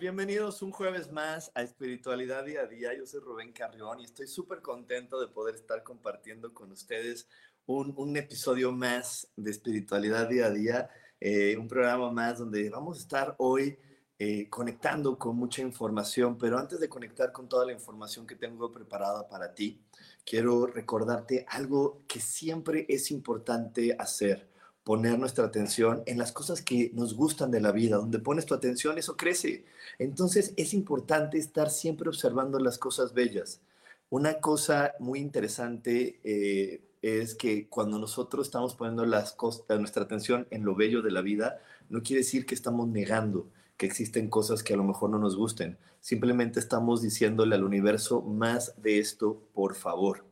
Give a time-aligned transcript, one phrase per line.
[0.00, 2.96] Bienvenidos, un jueves más a Espiritualidad Día a Día.
[2.96, 7.28] Yo soy Rubén Carrión y estoy súper contento de poder estar compartiendo con ustedes
[7.66, 13.00] un, episodio más de Espiritualidad Día a Día, eh, un programa más donde vamos a
[13.02, 13.78] estar hoy
[14.18, 18.72] eh, conectando con mucha información, pero antes de conectar con toda la información que tengo
[18.72, 19.84] preparada para ti,
[20.24, 24.49] quiero recordarte algo que siempre es importante hacer
[24.84, 27.96] poner nuestra atención en las cosas que nos gustan de la vida.
[27.96, 29.64] Donde pones tu atención, eso crece.
[29.98, 33.60] Entonces es importante estar siempre observando las cosas bellas.
[34.08, 39.04] Una cosa muy interesante eh, es que cuando nosotros estamos poniendo
[39.36, 43.48] cosas, nuestra atención en lo bello de la vida, no quiere decir que estamos negando
[43.80, 45.78] que existen cosas que a lo mejor no nos gusten.
[46.02, 50.26] Simplemente estamos diciéndole al universo más de esto, por favor.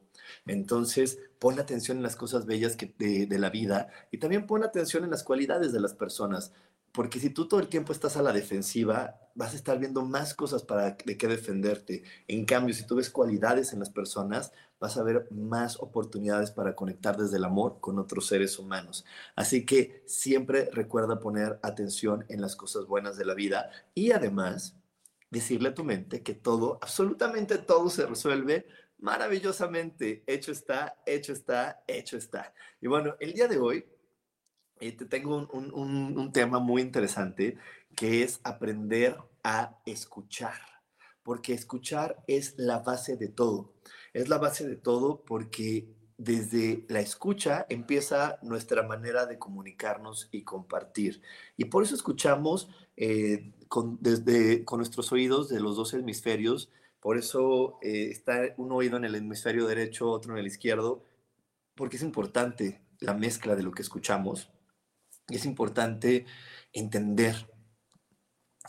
[0.47, 5.11] Entonces, pon atención en las cosas bellas de, la vida y también pon atención en
[5.11, 6.53] las cualidades de las personas.
[6.93, 10.35] Porque si tú todo el tiempo estás a la defensiva, vas a estar viendo más
[10.35, 12.03] cosas para de qué defenderte.
[12.27, 16.75] En cambio, si tú ves cualidades en las personas, vas a ver más oportunidades para
[16.75, 19.05] conectar desde el amor con otros seres humanos.
[19.37, 24.77] Así que siempre recuerda poner atención en las cosas buenas de la vida y además
[25.31, 28.67] decirle a tu mente que todo, absolutamente todo se resuelve
[28.99, 30.23] maravillosamente.
[30.27, 32.53] Hecho está, hecho está, hecho está.
[32.81, 33.85] Y bueno, el día de hoy
[34.81, 37.57] eh, te tengo un, tema muy interesante
[37.97, 40.61] que es aprender a escuchar,
[41.23, 43.75] porque escuchar es la base de todo.
[44.13, 50.43] Es la base de todo porque desde la escucha empieza nuestra manera de comunicarnos y
[50.43, 51.23] compartir.
[51.57, 56.71] Y por eso escuchamos eh, con, desde, con nuestros oídos de los dos hemisferios
[57.01, 61.05] por eso eh, está un oído en el hemisferio derecho, otro en el izquierdo,
[61.75, 64.51] porque es importante la mezcla de lo que escuchamos.
[65.29, 66.27] Y es importante
[66.73, 67.37] entender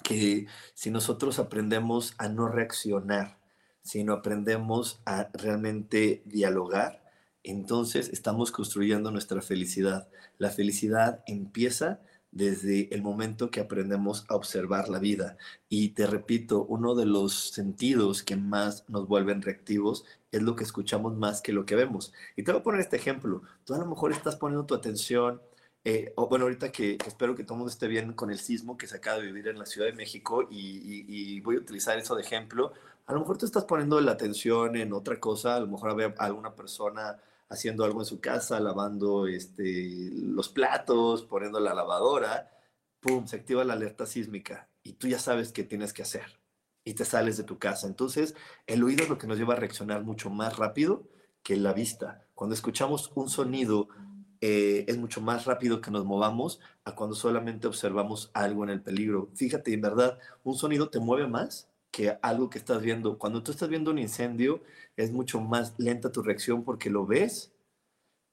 [0.04, 3.40] que si nosotros aprendemos a no reaccionar,
[3.82, 7.04] sino aprendemos a realmente dialogar,
[7.44, 10.10] entonces estamos construyendo nuestra felicidad.
[10.38, 12.02] La felicidad empieza
[12.32, 15.38] desde el momento que aprendemos a observar la vida.
[15.68, 20.64] Y te repito, uno de los sentidos que más nos vuelven reactivos es lo que
[20.64, 22.14] escuchamos más que lo que vemos.
[22.36, 23.42] Y te voy a poner este ejemplo.
[23.66, 25.42] Tú a lo mejor estás poniendo tu atención,
[25.86, 28.88] eh, o bueno, ahorita que, espero que todo mundo esté bien con el sismo que
[28.88, 32.22] se acaba de vivir en la Ciudad de México y, voy a utilizar eso de
[32.22, 32.74] ejemplo.
[33.08, 36.14] A lo mejor tú estás poniendo la atención en otra cosa, a lo mejor había
[36.20, 37.20] alguna persona
[37.50, 42.52] haciendo algo en su casa, lavando este, los platos, poniendo la lavadora,
[43.00, 46.40] ¡pum!, se activa la alerta sísmica y tú ya sabes qué tienes que hacer
[46.84, 47.88] y te sales de tu casa.
[47.88, 48.36] Entonces,
[48.68, 51.08] el oído es lo que nos lleva a reaccionar mucho más rápido
[51.44, 52.26] que la vista.
[52.36, 53.90] Cuando escuchamos un sonido,
[54.42, 58.82] eh, es mucho más rápido que nos movamos a cuando solamente observamos algo en el
[58.82, 59.30] peligro.
[59.36, 63.18] Fíjate, en verdad, un sonido te mueve más que algo que estás viendo.
[63.18, 64.64] Cuando tú estás viendo un incendio,
[64.96, 67.54] es mucho más lenta tu reacción porque lo ves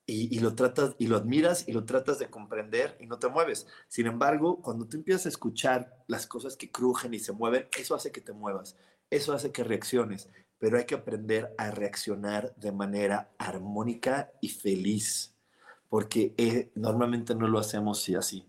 [0.06, 3.66] y, lo tratas y lo admiras y lo tratas de comprender y no te mueves.
[3.88, 7.94] Sin embargo, cuando tú empiezas a escuchar las cosas que crujen y se mueven, eso
[7.94, 8.76] hace que te muevas,
[9.10, 10.28] eso hace que reacciones,
[10.58, 15.34] pero hay que aprender a reaccionar de manera armónica y feliz,
[15.88, 18.46] porque eh, normalmente no lo hacemos así.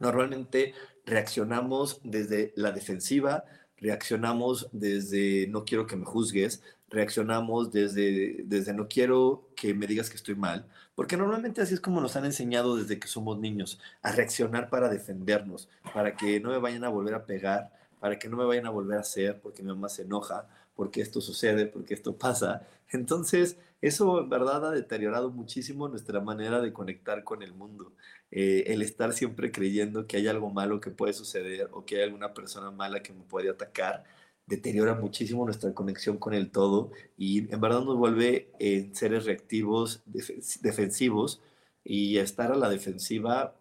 [0.00, 3.44] Normalmente reaccionamos desde la defensiva,
[3.82, 10.08] reaccionamos desde no quiero que me juzgues, reaccionamos desde, desde no quiero que me digas
[10.08, 13.80] que estoy mal, porque normalmente así es como nos han enseñado desde que somos niños,
[14.02, 18.28] a reaccionar para defendernos, para que no me vayan a volver a pegar, para que
[18.28, 21.66] no me vayan a volver a hacer, porque mi mamá se enoja, porque esto sucede,
[21.66, 22.66] porque esto pasa.
[22.90, 27.92] Entonces, eso en verdad ha deteriorado muchísimo nuestra manera de conectar con el mundo.
[28.30, 32.02] Eh, el estar siempre creyendo que hay algo malo que puede suceder o que hay
[32.04, 34.04] alguna persona mala que me puede atacar,
[34.46, 40.02] deteriora muchísimo nuestra conexión con el todo y en verdad nos vuelve en seres reactivos,
[40.62, 41.40] defensivos
[41.84, 43.56] y estar a la defensiva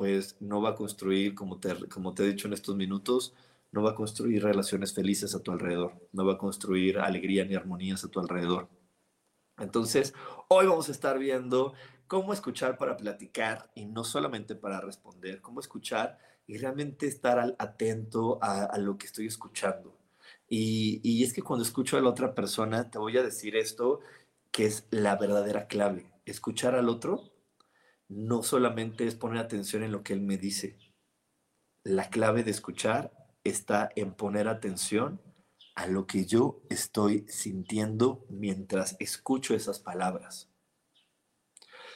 [0.00, 3.34] pues no va a construir, como te, como te he dicho en estos minutos,
[3.72, 7.54] no va a construir relaciones felices a tu alrededor, no va a construir alegría ni
[7.54, 8.68] armonías a tu alrededor.
[9.58, 10.14] Entonces,
[10.48, 11.74] hoy vamos a estar viendo
[12.06, 18.38] cómo escuchar para platicar y no solamente para responder, cómo escuchar y realmente estar atento
[18.42, 19.96] a, lo que estoy escuchando.
[20.48, 24.00] Y, y, es que cuando escucho a la otra persona, te voy a decir esto,
[24.50, 26.10] que es la verdadera clave.
[26.24, 27.30] Escuchar al otro
[28.08, 30.76] no solamente es poner atención en lo que él me dice.
[31.84, 33.12] La clave de escuchar
[33.44, 35.20] está en poner atención
[35.74, 40.48] a lo que yo estoy sintiendo mientras escucho esas palabras.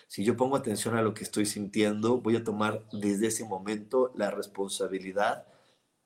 [0.08, 4.12] Si yo pongo atención a lo que estoy sintiendo, voy a tomar desde ese momento
[4.14, 5.46] la responsabilidad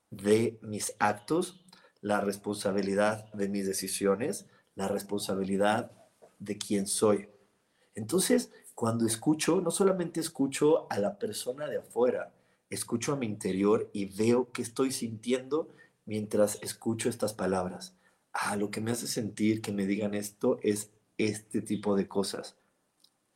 [0.09, 1.63] de mis actos,
[2.01, 5.91] la responsabilidad de mis decisiones, la responsabilidad
[6.39, 7.29] de quién soy.
[7.93, 12.33] Entonces, cuando escucho, no solamente escucho a la persona de afuera,
[12.69, 15.73] escucho a mi interior y veo qué estoy sintiendo
[16.05, 17.95] mientras escucho estas palabras.
[18.33, 22.57] Ah, lo que me hace sentir que me digan esto es este tipo de cosas.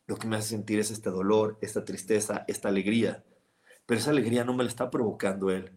[0.06, 3.24] Lo que me hace sentir es este dolor, esta tristeza, esta alegría.
[3.86, 5.72] Pero esa alegría no me la está provocando él,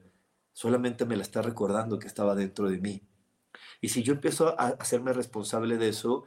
[0.53, 3.03] solamente me la está recordando que estaba dentro de mí.
[3.81, 6.25] Y si yo empiezo a hacerme responsable de eso,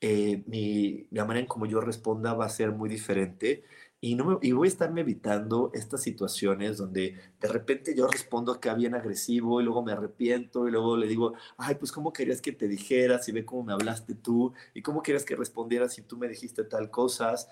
[0.00, 3.64] eh, mi, la manera en como yo responda va a ser muy diferente
[4.04, 8.74] y, no y voy a estarme evitando estas situaciones donde de repente yo respondo acá
[8.74, 12.50] bien agresivo y luego me arrepiento y luego le digo, ay, pues cómo querías que
[12.50, 16.18] te dijeras y ve cómo me hablaste tú y cómo querías que respondieras si tú
[16.18, 17.48] me dijiste tal cosas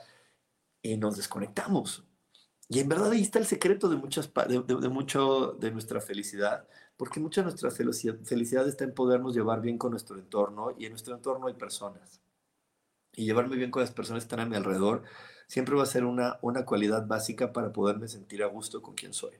[0.83, 2.05] y nos desconectamos.
[2.69, 6.01] Y en verdad ahí está el secreto de, muchas, de, de, de mucho de nuestra
[6.01, 10.87] felicidad, porque mucha de nuestra felicidad está en podernos llevar bien con nuestro entorno y
[10.87, 12.21] en nuestro entorno hay personas.
[13.15, 15.05] Y llevarme bien con las personas que están a mi alrededor
[15.51, 19.13] siempre va a ser una, una cualidad básica para poderme sentir a gusto con quien
[19.13, 19.33] soy.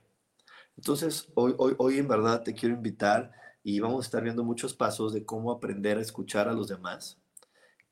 [0.75, 3.31] Entonces, hoy, hoy, hoy en verdad te quiero invitar
[3.63, 7.17] y vamos a estar viendo muchos pasos de cómo aprender a escuchar a los demás,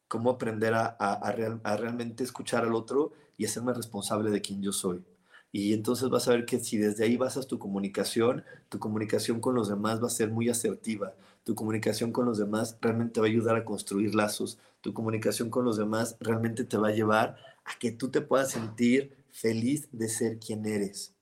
[0.09, 5.01] cómo aprender a, a, realmente escuchar al otro y hacerme responsable de quien yo soy.
[5.53, 9.55] Y entonces vas a ver que si desde ahí basas tu comunicación, tu comunicación con
[9.55, 11.13] los demás va a ser muy asertiva.
[11.45, 14.59] Tu comunicación con los demás realmente va a ayudar a construir lazos.
[14.81, 18.51] Tu comunicación con los demás realmente te va a llevar a que tú te puedas
[18.51, 21.15] sentir feliz de ser quien eres.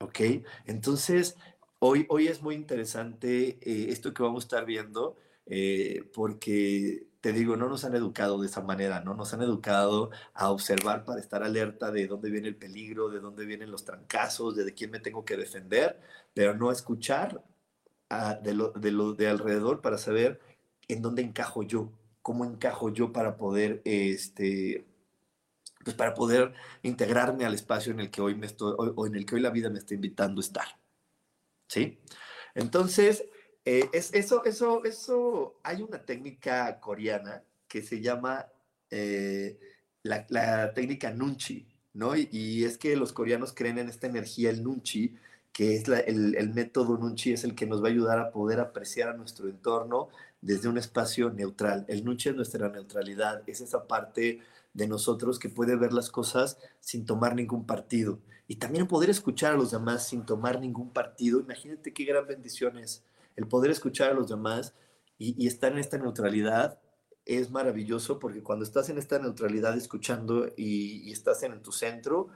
[0.00, 0.20] ¿Ok?
[0.66, 1.36] Entonces,
[1.78, 5.16] hoy, hoy es muy interesante eh, esto que vamos a estar viendo
[5.46, 9.14] eh, porque te digo, no nos han educado de esa manera, ¿no?
[9.14, 13.44] Nos han educado a observar para estar alerta de dónde viene el peligro, de dónde
[13.44, 16.00] vienen los trancazos, de, de quién me tengo que defender,
[16.32, 17.42] pero no escuchar
[18.42, 20.40] de, lo, de, lo, de alrededor para saber
[20.88, 21.92] en dónde encajo yo,
[22.22, 24.86] cómo encajo yo para poder, este,
[25.84, 26.52] pues para poder
[26.82, 29.50] integrarme al espacio en el que hoy me estoy, o en el que hoy la
[29.50, 30.66] vida me está invitando a estar.
[31.68, 31.98] ¿Sí?
[32.54, 33.24] Entonces,
[33.64, 38.46] eh, es, eso, eso, eso, hay una técnica coreana que se llama
[38.90, 39.58] eh,
[40.02, 42.16] la, la, técnica Nunchi, ¿no?
[42.16, 45.14] Y, y, es que los coreanos creen en esta energía, el Nunchi,
[45.52, 48.30] que es la, el, el, método Nunchi, es el que nos va a ayudar a
[48.30, 50.08] poder apreciar a nuestro entorno
[50.40, 51.84] desde un espacio neutral.
[51.88, 54.40] El Nunchi es nuestra neutralidad, es esa parte
[54.78, 58.20] de nosotros que puede ver las cosas sin tomar ningún partido.
[58.46, 61.40] Y también poder escuchar a los demás sin tomar ningún partido.
[61.40, 63.04] Imagínate qué gran bendición es
[63.36, 64.74] el poder escuchar a los demás
[65.18, 66.80] y, estar en esta neutralidad
[67.26, 72.28] es maravilloso porque cuando estás en esta neutralidad escuchando y, estás en, tu centro,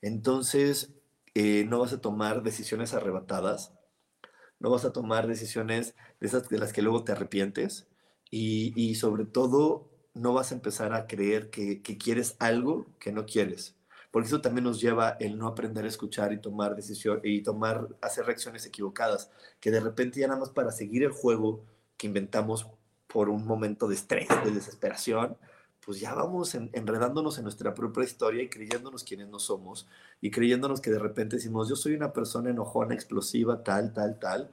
[0.00, 0.94] entonces
[1.34, 3.74] eh, no vas a tomar decisiones arrebatadas,
[4.60, 7.88] no vas a tomar decisiones de esas de las que luego te arrepientes
[8.30, 13.26] y sobre todo no vas a empezar a creer que, que quieres algo que no
[13.26, 13.76] quieres
[14.10, 17.88] porque eso también nos lleva el no aprender a escuchar y tomar decisión y tomar,
[18.00, 21.64] hacer reacciones equivocadas, que de repente ya nada más para seguir el juego
[21.96, 22.66] que inventamos
[23.06, 25.36] por un momento de estrés, de desesperación,
[25.84, 29.88] pues ya vamos en, enredándonos en nuestra propia historia y creyéndonos quienes no somos
[30.20, 34.50] y creyéndonos que de repente decimos, yo soy una persona enojona, explosiva, tal, tal, tal,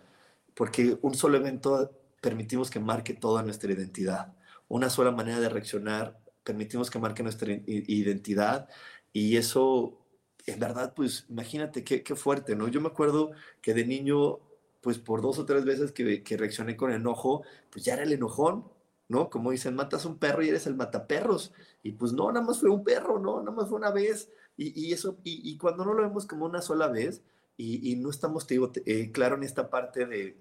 [0.56, 4.34] porque un solo evento permitimos que marque toda nuestra identidad.
[4.68, 8.70] Una sola manera de reaccionar permitimos que marque nuestra identidad
[9.14, 9.98] y eso,
[10.46, 12.68] en verdad, pues imagínate qué, qué, fuerte, ¿no?
[12.68, 13.32] Yo me acuerdo
[13.62, 14.40] que de niño,
[14.82, 18.14] pues por dos o tres veces que, que reaccioné con enojo, pues ya era el
[18.14, 18.66] enojón,
[19.10, 19.30] ¿no?
[19.30, 21.54] Como dicen, matas un perro y eres el mataperros.
[21.84, 23.40] Y pues no, nada más fue un perro, ¿no?
[23.40, 24.30] Nada más fue una vez.
[24.58, 27.22] Y, y eso, y, cuando no lo vemos como una sola vez,
[27.58, 30.38] y, y no estamos, eh, claro en esta parte de,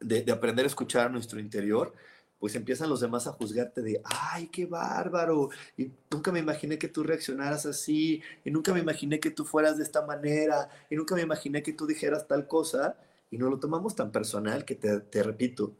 [0.00, 1.94] de, de aprender a escuchar a nuestro interior,
[2.38, 6.88] pues empiezan los demás a juzgarte de, ay, qué bárbaro, y nunca me imaginé que
[6.88, 11.14] tú reaccionaras así, y nunca me imaginé que tú fueras de esta manera, y nunca
[11.14, 12.96] me imaginé que tú dijeras tal cosa,
[13.30, 15.74] y no lo tomamos tan personal que te, repito,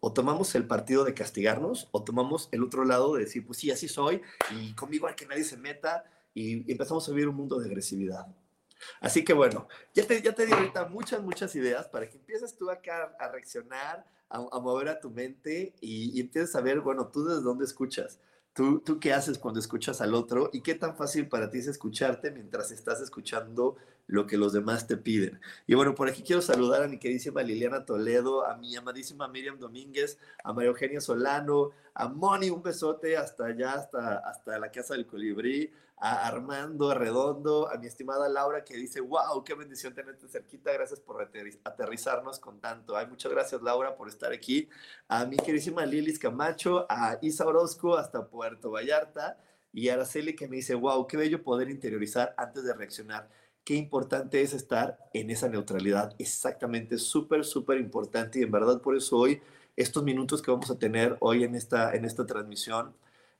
[0.00, 3.70] o tomamos el partido de castigarnos, o tomamos el otro lado de decir, pues sí,
[3.70, 4.20] así soy,
[4.58, 6.04] y conmigo hay que nadie se meta,
[6.34, 8.26] y, empezamos a vivir un mundo de agresividad.
[9.00, 12.56] Así que bueno, ya te, ya te di ahorita muchas, muchas ideas para que empieces
[12.56, 17.08] tú acá a reaccionar, a, mover a tu mente y, y, empiezas a ver, bueno,
[17.08, 18.18] tú desde dónde escuchas.
[18.54, 20.50] ¿Tú, ¿Tú qué haces cuando escuchas al otro?
[20.52, 24.86] ¿Y qué tan fácil para ti es escucharte mientras estás escuchando lo que los demás
[24.86, 25.40] te piden?
[25.66, 29.58] Y bueno, por aquí quiero saludar a mi queridísima Liliana Toledo, a mi amadísima Miriam
[29.58, 34.94] Domínguez, a María Eugenia Solano, a Moni, un besote hasta allá, hasta, hasta la Casa
[34.94, 35.72] del Colibrí,
[36.04, 40.98] a Armando Arredondo, a mi estimada Laura que dice, wow, qué bendición tenerte cerquita, gracias
[40.98, 41.22] por
[41.64, 42.96] aterrizarnos con tanto.
[42.96, 44.68] Ay, muchas gracias Laura por estar aquí.
[45.06, 49.38] A mi queridísima Lilis Camacho, a Isa Orozco hasta Puerto Vallarta
[49.72, 53.30] y a Araceli que me dice, wow, qué bello poder interiorizar antes de reaccionar.
[53.64, 56.14] Qué importante es estar en esa neutralidad.
[56.18, 59.40] Exactamente, súper, súper importante y en verdad por eso hoy,
[59.76, 62.94] estos minutos que vamos a tener hoy en esta, en esta transmisión,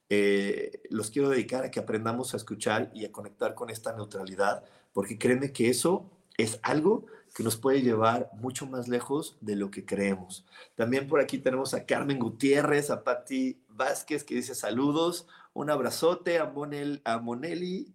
[0.08, 4.64] eh, los quiero dedicar a que aprendamos a escuchar y a conectar con esta neutralidad,
[4.92, 9.70] porque créeme que eso es algo que nos puede llevar mucho más lejos de lo
[9.70, 10.44] que creemos.
[10.74, 16.38] También por aquí tenemos a Carmen Gutiérrez, a Patti Vázquez, que dice saludos, un abrazote
[16.38, 17.92] a, Monel, a Monelli,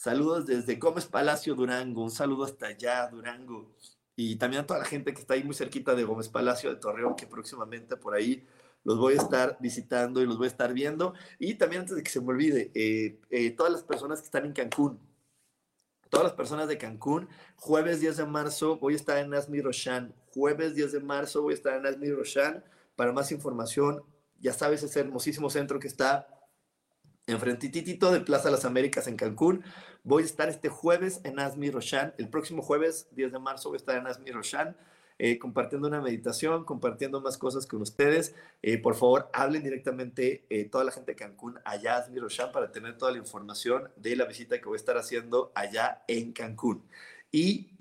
[0.00, 3.70] saludos desde Gómez Palacio, Durango, un saludo hasta allá, Durango.
[4.16, 6.76] Y también a toda la gente que está ahí muy cerquita de Gómez Palacio de
[6.76, 8.46] Torreón, que próximamente por ahí
[8.82, 11.12] los voy a estar visitando y los voy a estar viendo.
[11.38, 14.46] Y también antes de que se me olvide, eh, eh, todas las personas que están
[14.46, 14.98] en Cancún,
[16.08, 20.14] todas las personas de Cancún, jueves 10 de marzo voy a estar en Asmi Roshan,
[20.32, 22.64] jueves 10 de marzo voy a estar en Asmi Roshan.
[22.96, 24.02] Para más información,
[24.38, 26.39] ya sabes, ese hermosísimo centro que está
[27.30, 29.64] enfrentitito de Plaza Las Américas en Cancún.
[30.04, 32.14] Voy a estar este jueves en Asmi Roshan.
[32.18, 34.76] El próximo jueves, 10 de marzo, voy a estar en Asmi Roshan.
[35.22, 38.34] Eh, compartiendo una meditación, compartiendo más cosas con ustedes.
[38.62, 42.72] Eh, por favor, hablen directamente eh, toda la gente de Cancún allá a Roshan para
[42.72, 46.82] tener toda la información de la visita que voy a estar haciendo allá en Cancún.
[47.30, 47.74] Y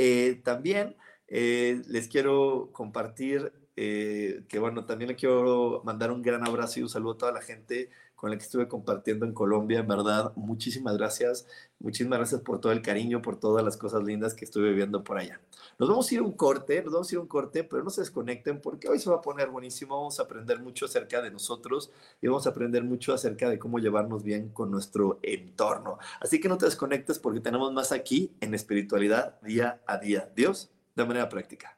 [0.43, 0.97] también
[1.29, 7.13] les quiero compartir que, bueno, también le quiero mandar un gran abrazo y un saludo
[7.13, 7.89] a toda la gente
[8.19, 9.79] con la que estuve compartiendo en Colombia.
[9.79, 11.47] En verdad, muchísimas gracias.
[11.79, 15.17] Muchísimas gracias por todo el cariño, por todas las cosas lindas que estuve viviendo por
[15.17, 15.39] allá.
[15.77, 17.81] Nos vamos a ir a un corte, nos vamos a ir a un corte, pero
[17.81, 19.95] no se desconecten porque hoy se va a poner buenísimo.
[19.95, 23.79] Vamos a aprender mucho acerca de nosotros y vamos a aprender mucho acerca de cómo
[23.79, 25.97] llevarnos bien con nuestro entorno.
[26.19, 30.29] Así que no te desconectes porque tenemos más aquí en espiritualidad día a día.
[30.35, 31.29] Dios, de manera.
[31.29, 31.77] Práctica.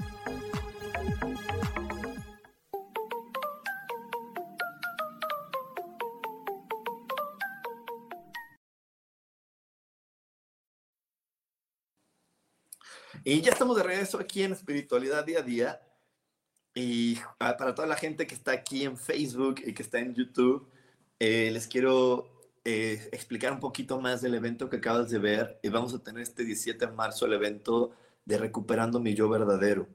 [13.31, 15.81] Y ya estamos de regreso aquí en Espiritualidad Día a Día.
[16.75, 20.67] Y para toda la gente que está aquí en Facebook y que está en YouTube,
[21.17, 22.27] eh, les quiero
[22.65, 25.61] eh, explicar un poquito más del evento que acabas de ver.
[25.63, 27.93] Y vamos a tener este 17 de marzo el evento
[28.25, 29.87] de Recuperando mi yo verdadero.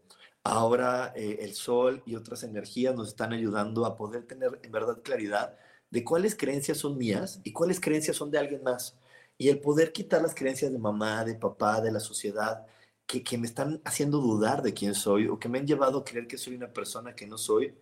[0.42, 5.02] Ahora eh, el sol y otras energías nos están ayudando a poder tener en verdad
[5.02, 5.58] claridad
[5.90, 8.96] de cuáles creencias son mías y cuáles creencias son de alguien más.
[9.36, 12.66] Y el poder quitar las creencias de mamá, de papá, de la sociedad,
[13.06, 16.04] que, que me están haciendo dudar de quién soy o que me han llevado a
[16.04, 17.74] creer que soy una persona que no soy,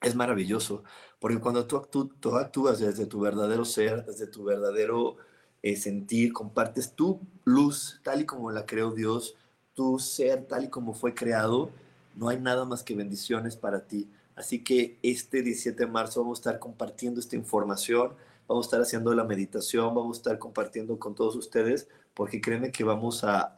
[0.00, 0.84] es maravilloso,
[1.18, 1.80] porque cuando tú,
[2.20, 5.16] tú actúas desde tu verdadero ser, desde tu verdadero
[5.62, 9.34] eh, sentir, compartes tu luz tal y como la creó Dios,
[9.74, 11.70] tu ser tal y como fue creado,
[12.14, 14.08] no hay nada más que bendiciones para ti.
[14.36, 18.12] Así que este 17 de marzo vamos a estar compartiendo esta información,
[18.46, 22.72] vamos a estar haciendo la meditación, vamos a estar compartiendo con todos ustedes, porque créeme
[22.72, 23.54] que vamos a,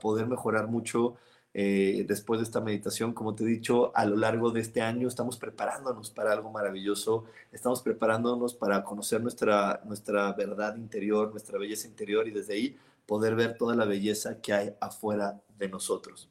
[0.00, 1.16] poder mejorar mucho
[1.52, 3.12] eh, después de esta meditación.
[3.12, 7.24] Como te he dicho, a lo largo de este año estamos preparándonos para algo maravilloso,
[7.50, 13.34] estamos preparándonos para conocer nuestra, nuestra verdad interior, nuestra belleza interior y desde ahí poder
[13.34, 16.30] ver toda la belleza que hay afuera de nosotros.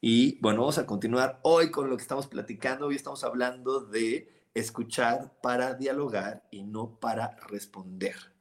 [0.00, 2.86] Y bueno, vamos a continuar hoy con lo que estamos platicando.
[2.86, 8.31] Hoy estamos hablando de escuchar para dialogar y no para responder.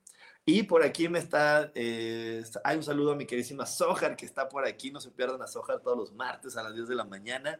[0.51, 4.49] Y por aquí me está, eh, hay un saludo a mi queridísima Sojar que está
[4.49, 7.05] por aquí, no se pierdan a Sojar todos los martes a las 10 de la
[7.05, 7.57] mañana.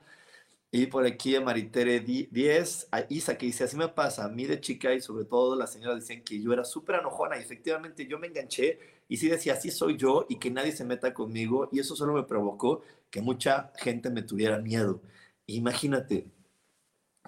[0.71, 4.43] Y por aquí a Maritere 10, a Isa que dice, así me pasa, a mí
[4.43, 8.07] de chica y sobre todo las señoras dicen que yo era súper enojona y efectivamente
[8.07, 11.69] yo me enganché y sí decía, así soy yo y que nadie se meta conmigo
[11.71, 15.01] y eso solo me provocó que mucha gente me tuviera miedo.
[15.45, 16.27] Imagínate,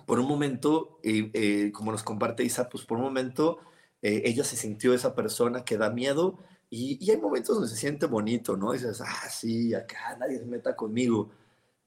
[0.06, 3.60] por un momento, eh, eh, como nos comparte Isa, pues por un momento
[4.04, 6.38] eh, ella se sintió esa persona que da miedo
[6.70, 8.74] y, hay momentos donde se siente bonito, ¿no?
[8.74, 11.30] dices, ah, sí, acá nadie se meta conmigo.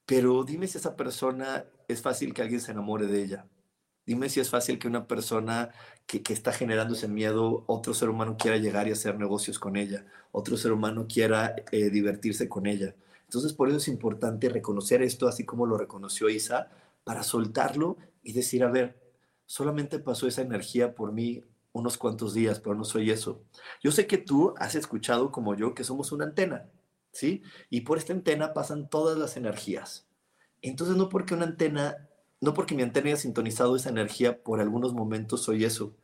[0.07, 3.47] Pero dime si esa persona es fácil que alguien se enamore de ella.
[4.07, 5.71] Dime si es fácil que una persona
[6.07, 9.77] que, que, está generando ese miedo, otro ser humano quiera llegar y hacer negocios con
[9.77, 12.95] ella, otro ser humano quiera eh, divertirse con ella.
[13.25, 16.71] Entonces, por eso es importante reconocer esto, así como lo reconoció Isa,
[17.05, 18.97] para soltarlo y decir, a ver,
[19.47, 21.43] solamente pasó esa energía por mí
[21.77, 23.45] unos cuantos días, pero no soy eso.
[23.83, 26.71] Yo sé que tú has escuchado como yo que somos una antena,
[27.13, 27.43] ¿sí?
[27.71, 30.09] Y por esta antena pasan todas las energías.
[30.63, 32.09] Entonces, no porque una antena,
[32.41, 35.95] no porque mi antena haya sintonizado esa energía, por algunos momentos soy eso.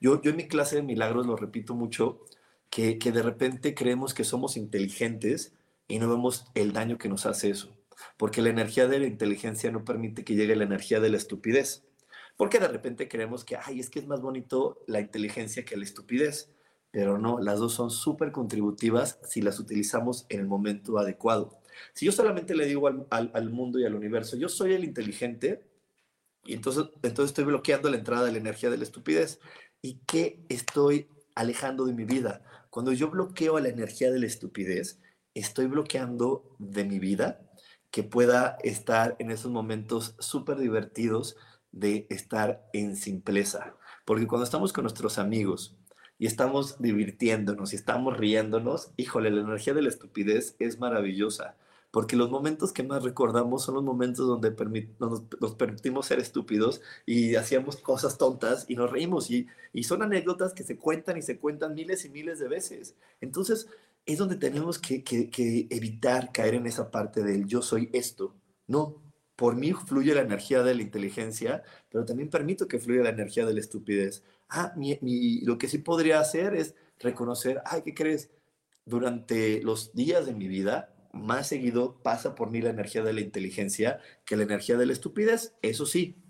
[0.00, 2.20] Yo, yo en mi clase de milagros lo repito mucho,
[2.70, 5.54] que, que de repente creemos que somos inteligentes
[5.88, 7.74] y no vemos el daño que nos hace eso.
[8.16, 11.84] Porque la energía de la inteligencia no permite que llegue la energía de la estupidez.
[12.36, 15.84] Porque de repente creemos que, ay, es que es más bonito la inteligencia que la
[15.84, 16.50] estupidez.
[16.90, 21.58] Pero no, las dos son súper contributivas si las utilizamos en el momento adecuado.
[21.94, 25.64] Si yo solamente le digo al, mundo y al universo, yo soy el inteligente,
[26.44, 29.40] y entonces, entonces estoy bloqueando la entrada de la energía de la estupidez.
[29.80, 32.44] ¿Y qué estoy alejando de mi vida?
[32.68, 35.00] Cuando yo bloqueo la energía de la estupidez,
[35.34, 37.40] estoy bloqueando de mi vida
[37.90, 41.36] que pueda estar en esos momentos súper divertidos
[41.72, 43.74] de estar en simpleza.
[44.04, 45.76] Porque cuando estamos con nuestros amigos
[46.18, 51.56] y estamos divirtiéndonos y estamos riéndonos, híjole, la energía de la estupidez es maravillosa.
[51.90, 54.50] Porque los momentos que más recordamos son los momentos donde
[54.98, 59.30] nos, nos, permitimos ser estúpidos y hacíamos cosas tontas y nos reímos.
[59.30, 62.96] Y, y son anécdotas que se cuentan y se cuentan miles y miles de veces.
[63.20, 63.68] Entonces,
[64.06, 68.34] es donde tenemos que, que, que evitar caer en esa parte del yo soy esto.
[68.66, 68.96] No,
[69.42, 73.44] por mí fluye la energía de la inteligencia, pero también permito que fluya la energía
[73.44, 74.22] de la estupidez.
[74.48, 78.30] Ah, lo que sí podría hacer es reconocer, ay, ¿qué crees?
[78.84, 83.20] Durante los días de mi vida, más seguido pasa por mí la energía de la
[83.20, 86.22] inteligencia que la energía de la estupidez, eso sí,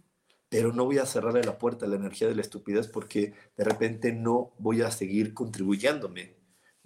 [0.48, 3.64] pero no voy a cerrarle la puerta a la energía de la estupidez porque de
[3.64, 6.38] repente no voy a seguir contribuyéndome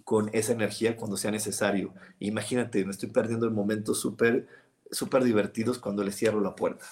[0.02, 1.94] con esa energía cuando sea necesario.
[2.18, 4.48] Imagínate, me estoy perdiendo el momento súper
[4.90, 6.86] súper divertidos cuando les cierro la puerta.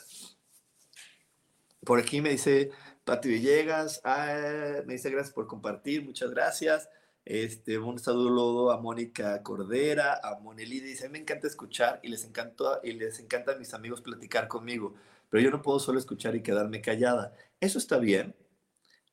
[1.84, 2.70] Por aquí me dice
[3.04, 6.88] Pati Villegas, ah, me dice gracias por compartir, muchas gracias.
[7.24, 12.80] Este, un saludo a Mónica Cordera, a Monelí, dice, me encanta escuchar y les encanta,
[12.82, 14.94] y les encanta a mis amigos platicar conmigo,
[15.30, 17.34] pero yo no puedo solo escuchar y quedarme callada.
[17.60, 18.34] Eso está bien,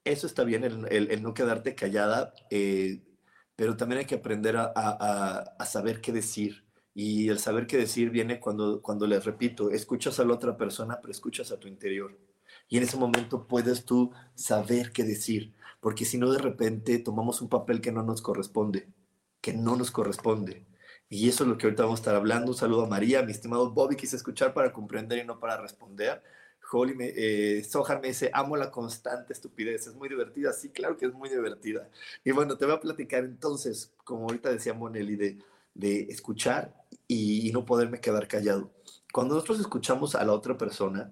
[0.03, 3.01] eso está bien, el, no quedarte callada, eh,
[3.55, 8.09] pero también hay que aprender a, a saber qué decir y el saber qué decir
[8.09, 12.17] viene cuando, cuando les repito, escuchas a la otra persona, pero escuchas a tu interior.
[12.67, 17.41] Y en ese momento puedes tú saber qué decir, porque si no de repente tomamos
[17.41, 18.87] un papel que no nos corresponde,
[19.41, 20.65] que no nos corresponde.
[21.09, 22.51] Y eso es lo que ahorita vamos a estar hablando.
[22.51, 26.23] Un saludo a María, mi estimado Bobby, quise escuchar para comprender y no para responder.
[26.71, 27.67] Holly me, eh,
[28.01, 30.53] me dice, amo la constante estupidez, es muy divertida.
[30.53, 31.89] Sí, claro que es muy divertida.
[32.23, 35.37] Y bueno, te voy a platicar entonces, como ahorita decía Monelli, de,
[35.73, 36.75] de escuchar
[37.07, 38.71] y, no poderme quedar callado.
[39.13, 41.11] Cuando nosotros escuchamos a la otra persona,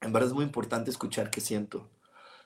[0.00, 1.90] en verdad es muy importante escuchar qué siento.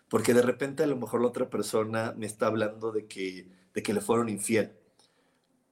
[0.09, 3.83] Porque de repente a lo mejor la otra persona me está hablando de que, de
[3.83, 4.73] que le fueron infiel.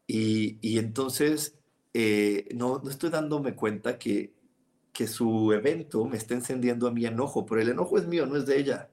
[0.06, 1.58] Y, y entonces
[1.94, 4.34] eh, no, no estoy dándome cuenta que,
[4.92, 8.36] que su evento me está encendiendo a mi enojo, pero el enojo es mío, no
[8.36, 8.90] es de ella.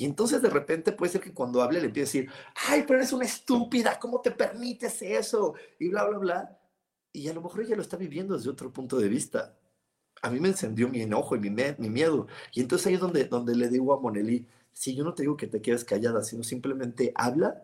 [0.00, 2.32] Y entonces de repente puede ser que cuando hable le empiece a decir,
[2.68, 5.52] ay, pero eres una estúpida, ¿cómo te permites eso?
[5.78, 6.58] Y bla, bla, bla.
[7.12, 9.58] Y a lo mejor ella lo está viviendo desde otro punto de vista.
[10.22, 12.28] A mí me encendió mi enojo y mi, mi miedo.
[12.54, 15.36] Y entonces ahí es donde, donde le digo a Monelí, si yo no te digo
[15.36, 17.62] que te quedes callada, sino simplemente habla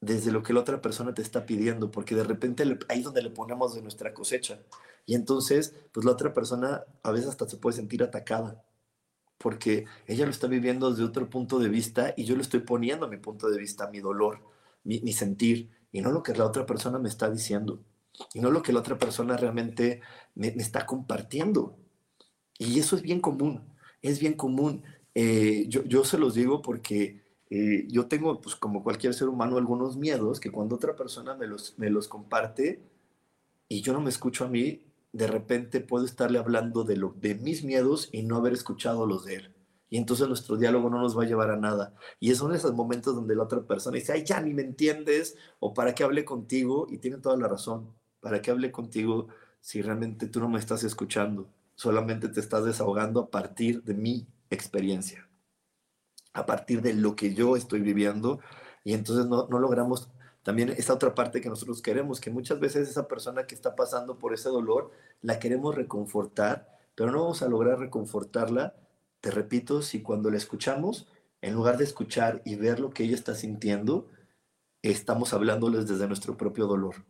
[0.00, 3.22] desde lo que la otra persona te está pidiendo, porque de repente ahí es donde
[3.22, 4.58] le ponemos de nuestra cosecha.
[5.06, 8.64] Y entonces, pues la otra persona a veces hasta se puede sentir atacada,
[9.42, 13.08] porque ella lo está viviendo desde otro punto de vista y yo le estoy poniendo
[13.08, 14.40] mi punto de vista, mi dolor,
[14.84, 17.82] mi, sentir, y no lo que la otra persona me está diciendo,
[18.34, 20.02] y no lo que la otra persona realmente
[20.34, 21.78] me, me está compartiendo.
[22.58, 23.64] Y eso es bien común,
[24.02, 24.82] es bien común.
[25.14, 29.56] Eh, yo, yo se los digo porque eh, yo tengo, pues como cualquier ser humano,
[29.56, 32.82] algunos miedos que cuando otra persona me los, me los comparte
[33.68, 37.34] y yo no me escucho a mí, de repente puedo estarle hablando de, lo, de
[37.34, 39.54] mis miedos y no haber escuchado los de él.
[39.88, 41.94] Y entonces nuestro diálogo no nos va a llevar a nada.
[42.20, 45.74] Y son esos momentos donde la otra persona dice, ay, ya ni me entiendes, o
[45.74, 49.28] para qué hable contigo, y tiene toda la razón, para qué hable contigo
[49.60, 54.28] si realmente tú no me estás escuchando, solamente te estás desahogando a partir de mi
[54.48, 55.30] experiencia
[56.32, 58.40] a partir de lo que yo estoy viviendo
[58.84, 60.10] y entonces no, no logramos
[60.42, 64.18] también esa otra parte que nosotros queremos, que muchas veces esa persona que está pasando
[64.18, 68.74] por ese dolor la queremos reconfortar, pero no vamos a lograr reconfortarla,
[69.20, 71.08] te repito, si cuando la escuchamos,
[71.42, 74.08] en lugar de escuchar y ver lo que ella está sintiendo,
[74.82, 77.04] estamos hablándoles desde nuestro propio dolor.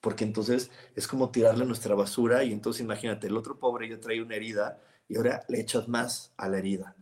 [0.00, 4.22] Porque entonces es como tirarle nuestra basura y entonces imagínate, el otro pobre ya trae
[4.22, 6.96] una herida y ahora le echas más a la herida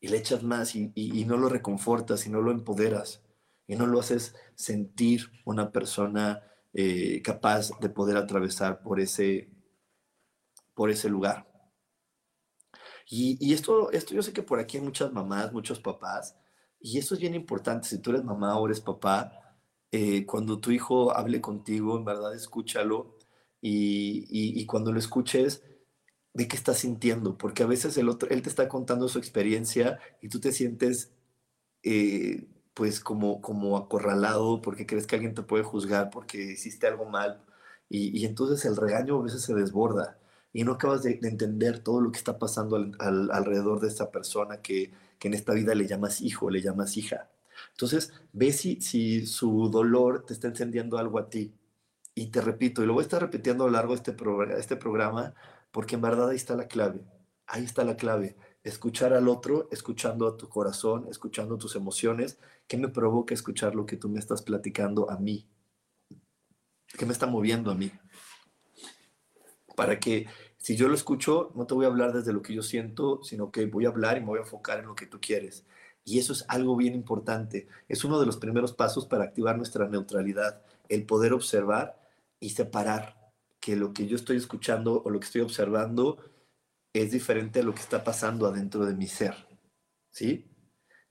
[0.00, 3.22] y le echas más y, no lo reconfortas y no lo empoderas
[3.70, 9.48] y no lo haces sentir una persona eh, capaz de poder atravesar por ese,
[10.74, 11.46] por ese lugar.
[13.08, 16.36] Y, esto, esto yo sé que por aquí hay muchas mamás, muchos papás,
[16.80, 17.86] y eso es bien importante.
[17.86, 19.56] Si tú eres mamá o eres papá,
[19.92, 23.18] eh, cuando tu hijo hable contigo, en verdad escúchalo
[23.60, 24.26] y,
[24.60, 25.62] y cuando lo escuches,
[26.34, 30.00] de qué estás sintiendo, porque a veces el otro, él te está contando su experiencia
[30.20, 31.12] y tú te sientes
[31.82, 37.04] eh, pues como, como acorralado porque crees que alguien te puede juzgar porque hiciste algo
[37.06, 37.42] mal
[37.88, 40.18] y, entonces el regaño a veces se desborda
[40.52, 44.62] y no acabas de, entender todo lo que está pasando al, alrededor de esta persona
[44.62, 47.28] que, que, en esta vida le llamas hijo, le llamas hija.
[47.72, 51.54] Entonces, ve si, si su dolor te está encendiendo algo a ti.
[52.14, 54.14] Y te repito, y lo voy a estar repitiendo a lo largo de este,
[54.58, 55.34] este programa,
[55.70, 57.00] porque en verdad ahí está la clave,
[57.46, 58.36] ahí está la clave.
[58.62, 62.38] Escuchar al otro, escuchando a tu corazón, escuchando tus emociones.
[62.66, 65.48] ¿Qué me provoca escuchar lo que tú me estás platicando a mí?
[66.86, 67.90] ¿Qué me está moviendo a mí?
[69.76, 70.26] Para que
[70.58, 73.50] si yo lo escucho, no te voy a hablar desde lo que yo siento, sino
[73.50, 75.64] que voy a hablar y me voy a enfocar en lo que tú quieres.
[76.04, 77.66] Y eso es algo bien importante.
[77.88, 81.98] Es uno de los primeros pasos para activar nuestra neutralidad, el poder observar
[82.40, 86.18] y separar que lo que yo estoy escuchando o lo que estoy observando
[86.92, 89.34] es diferente a lo que está pasando adentro de mi ser.
[90.10, 90.46] ¿Sí?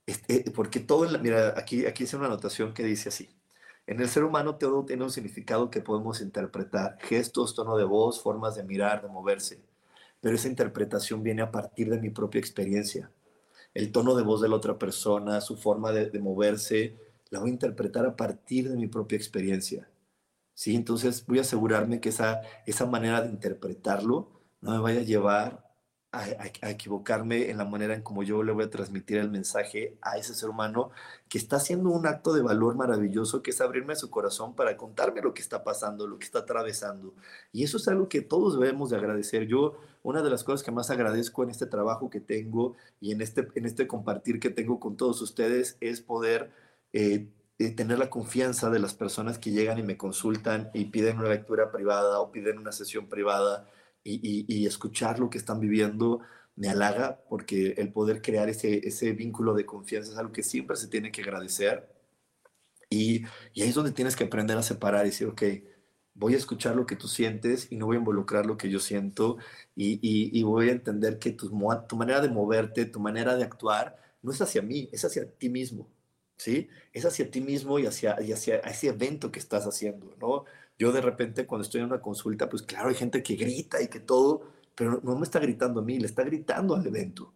[0.06, 3.28] Este, porque todo, en la, mira, aquí, aquí hice una anotación que dice así.
[3.86, 8.22] En el ser humano todo tiene un significado que podemos interpretar, gestos, tono de voz,
[8.22, 9.62] formas de mirar, de moverse.
[10.20, 13.10] Pero esa interpretación viene a partir de mi propia experiencia.
[13.74, 16.96] El tono de voz de la otra persona, su forma de, de moverse,
[17.30, 19.88] la voy a interpretar a partir de mi propia experiencia.
[20.54, 20.76] ¿sí?
[20.76, 25.69] Entonces voy a asegurarme que esa, esa manera de interpretarlo no me vaya a llevar
[26.12, 30.18] a, equivocarme en la manera en como yo le voy a transmitir el mensaje a
[30.18, 30.90] ese ser humano
[31.28, 35.22] que está haciendo un acto de valor maravilloso, que es abrirme su corazón para contarme
[35.22, 37.14] lo que está pasando, lo que está atravesando.
[37.52, 39.46] Y eso es algo que todos debemos de agradecer.
[39.46, 43.20] Yo, una de las cosas que más agradezco en este trabajo que tengo y en
[43.20, 46.50] este, en este compartir que tengo con todos ustedes es poder...
[46.92, 47.28] Eh,
[47.76, 51.70] tener la confianza de las personas que llegan y me consultan y piden una lectura
[51.70, 53.68] privada o piden una sesión privada
[54.04, 56.20] y, escuchar lo que están viviendo
[56.56, 60.88] me halaga porque el poder crear ese, vínculo de confianza es algo que siempre se
[60.88, 61.88] tiene que agradecer
[62.88, 65.42] y, ahí es donde tienes que aprender a separar y decir, ok,
[66.14, 68.80] voy a escuchar lo que tú sientes y no voy a involucrar lo que yo
[68.80, 69.38] siento
[69.76, 71.50] y, voy a entender que tu,
[71.96, 75.88] manera de moverte, tu manera de actuar, no es hacia mí, es hacia ti mismo,
[76.36, 76.68] ¿sí?
[76.92, 80.44] Es hacia ti mismo y hacia, hacia ese evento que estás haciendo, ¿no?
[80.80, 83.88] Yo de repente cuando estoy en una consulta, pues claro, hay gente que grita y
[83.88, 84.42] que todo,
[84.74, 87.34] pero no me está gritando a mí, le está gritando al evento,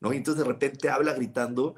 [0.00, 0.14] ¿no?
[0.14, 1.74] Y entonces de repente habla gritando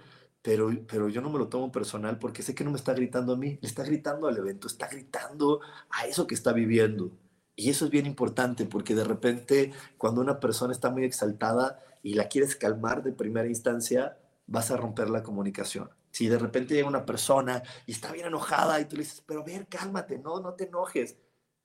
[0.47, 3.33] pero, pero yo no me lo tomo personal porque sé que no me está gritando
[3.33, 7.11] a mí, le está gritando al evento, está gritando a eso que está viviendo.
[7.57, 12.15] Y eso es bien importante porque de repente cuando una persona está muy exaltada y
[12.15, 15.91] la quieres calmar de primera instancia, vas a romper la comunicación.
[16.17, 19.45] Si de repente llega una persona y está bien enojada y tú le dices, pero
[19.45, 21.19] ver, cálmate, no, no te enojes,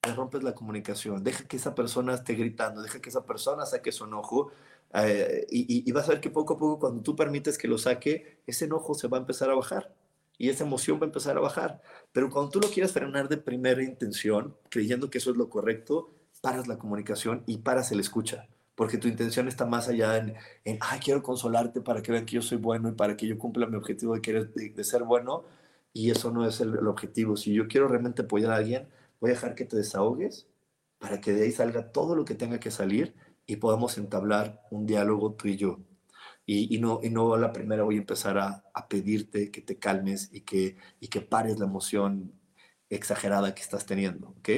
[0.06, 3.94] le rompes la comunicación, deja que esa persona esté gritando, deja que esa persona saque
[3.94, 4.52] su enojo
[4.94, 8.42] eh, y, vas a ver que poco a poco cuando tú permites que lo saque,
[8.46, 9.96] ese enojo se va a empezar a bajar
[10.38, 11.82] y esa emoción va a empezar a bajar.
[12.12, 16.12] Pero cuando tú lo quieres frenar de primera intención, creyendo que eso es lo correcto,
[16.42, 18.50] paras la comunicación y paras el escucha.
[18.76, 22.36] Porque tu intención está más allá en, en ay, quiero consolarte para que vean que
[22.36, 25.44] yo soy bueno y para que yo cumpla mi objetivo de, querer, de, ser bueno.
[25.94, 27.36] Y eso no es el, objetivo.
[27.38, 28.88] Si yo quiero realmente apoyar a alguien,
[29.20, 30.48] voy a dejar que te desahogues
[31.00, 34.86] para que de ahí salga todo lo que tenga que salir y podamos entablar un
[34.86, 35.80] diálogo tú y yo.
[36.46, 40.30] Y, no, y no la primera voy a empezar a, a, pedirte que te calmes
[40.34, 42.34] y que, y que pares la emoción
[42.90, 44.50] exagerada que estás teniendo, ¿ok?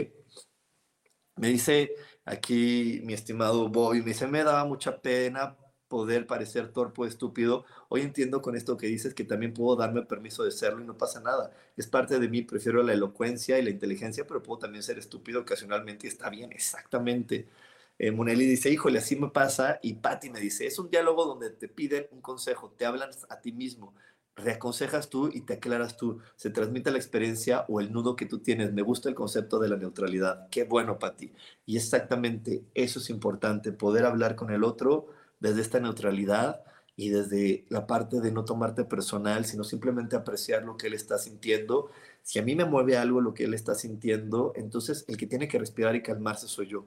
[1.35, 1.91] Me dice
[2.25, 5.57] aquí mi estimado Bobby, me dice, me daba mucha pena
[5.87, 7.65] poder parecer torpe o estúpido.
[7.89, 10.97] Hoy entiendo con esto que dices que también puedo darme permiso de serlo y no
[10.97, 11.51] pasa nada.
[11.77, 15.41] Es parte de mí, prefiero la elocuencia y la inteligencia, pero puedo también ser estúpido
[15.41, 17.47] ocasionalmente y está bien, exactamente.
[17.99, 19.79] Eh, Monelli dice, híjole, así me pasa.
[19.83, 23.39] Y Patti me dice, es un diálogo donde te piden un consejo, te hablan a
[23.41, 23.93] ti mismo,
[24.35, 26.19] reaconsejas tú y te aclaras tú.
[26.35, 28.73] Se transmite la experiencia o el nudo que tú tienes.
[28.73, 30.49] Me gusta el concepto de la neutralidad.
[30.49, 31.31] Qué bueno, Patti.
[31.65, 35.07] Y exactamente eso es importante, poder hablar con el otro
[35.39, 36.63] desde esta neutralidad
[36.95, 41.17] y desde la parte de no tomarte personal, sino simplemente apreciar lo que él está
[41.17, 41.89] sintiendo.
[42.21, 45.47] Si a mí me mueve algo lo que él está sintiendo, entonces el que tiene
[45.47, 46.85] que respirar y calmarse soy yo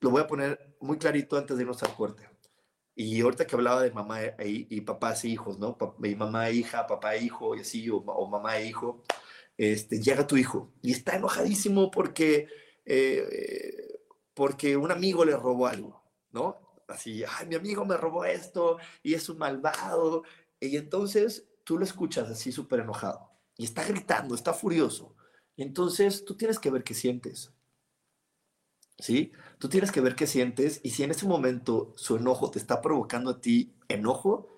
[0.00, 2.28] lo voy a poner muy clarito antes de irnos al corte.
[3.02, 5.78] Y ahorita que hablaba de mamá e, y, papás e hijos, ¿no?
[5.96, 9.02] Mi mamá e hija, papá e hijo, y así, o, mamá e hijo,
[9.56, 12.48] este, llega tu hijo y está enojadísimo porque,
[12.84, 14.02] eh,
[14.34, 16.82] porque un amigo le robó algo, ¿no?
[16.88, 20.24] Así, ay, mi amigo me robó esto y es un malvado.
[20.60, 25.16] Y entonces tú lo escuchas así súper enojado y está gritando, está furioso.
[25.56, 27.50] Entonces tú tienes que ver qué sientes.
[29.00, 29.32] ¿Sí?
[29.58, 32.80] Tú tienes que ver qué sientes y si en ese momento su enojo te está
[32.82, 34.48] provocando a ti enojo,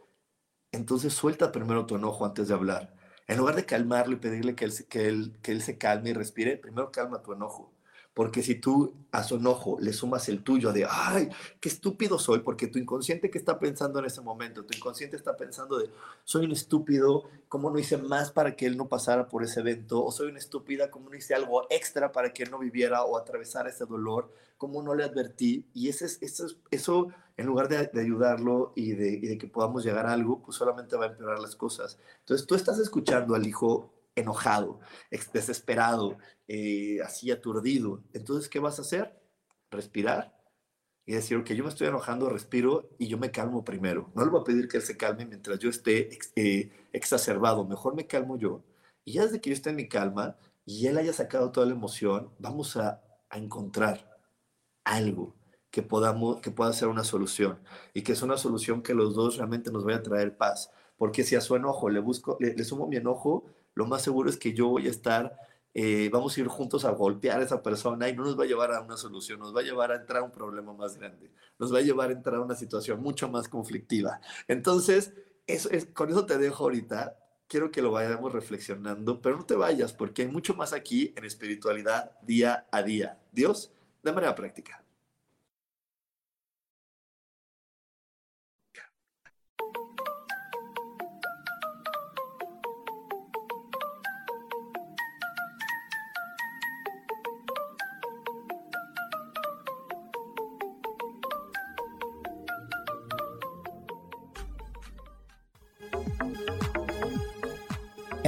[0.72, 2.94] entonces suelta primero tu enojo antes de hablar.
[3.28, 6.12] En lugar de calmarlo y pedirle que él, que él, que él se calme y
[6.14, 7.72] respire, primero calma tu enojo.
[8.14, 12.40] Porque si tú a su enojo le sumas el tuyo de, ay, qué estúpido soy,
[12.40, 15.90] porque tu inconsciente que está pensando en ese momento, tu inconsciente está pensando de,
[16.24, 20.04] soy un estúpido, ¿cómo no hice más para que él no pasara por ese evento?
[20.04, 23.16] O soy una estúpida, ¿cómo no hice algo extra para que él no viviera o
[23.16, 24.30] atravesara ese dolor?
[24.58, 25.66] ¿Cómo no le advertí?
[25.72, 30.06] Y ese, eso, eso en lugar de, ayudarlo y de, y de que podamos llegar
[30.06, 31.98] a algo, pues solamente va a empeorar las cosas.
[32.20, 34.80] Entonces tú estás escuchando al hijo enojado,
[35.32, 38.02] desesperado, eh, así aturdido.
[38.12, 39.18] Entonces, ¿qué vas a hacer?
[39.70, 40.34] Respirar
[41.04, 44.10] y decir, ok, yo me estoy enojando, respiro y yo me calmo primero.
[44.14, 47.94] No le voy a pedir que él se calme mientras yo esté eh, exacerbado, mejor
[47.94, 48.62] me calmo yo.
[49.04, 51.72] Y ya desde que yo esté en mi calma y él haya sacado toda la
[51.72, 53.02] emoción, vamos a,
[53.34, 54.18] encontrar
[54.84, 55.34] algo
[55.70, 57.58] que, podamos, que pueda ser una solución
[57.94, 60.70] y que es una solución que los dos realmente nos vaya a traer paz.
[60.98, 64.36] Porque si a su enojo le busco, le sumo mi enojo, lo más seguro es
[64.36, 65.36] que yo voy a estar,
[65.74, 68.46] eh, vamos a ir juntos a golpear a esa persona y no nos va a
[68.46, 71.32] llevar a una solución, nos va a llevar a entrar a un problema más grande,
[71.58, 74.20] nos va a llevar a entrar a una situación mucho más conflictiva.
[74.48, 75.12] Entonces,
[75.46, 77.18] eso es, con eso te dejo ahorita.
[77.48, 81.24] Quiero que lo vayamos reflexionando, pero no te vayas porque hay mucho más aquí en
[81.24, 83.18] espiritualidad día a día.
[83.30, 84.81] Dios, de manera práctica.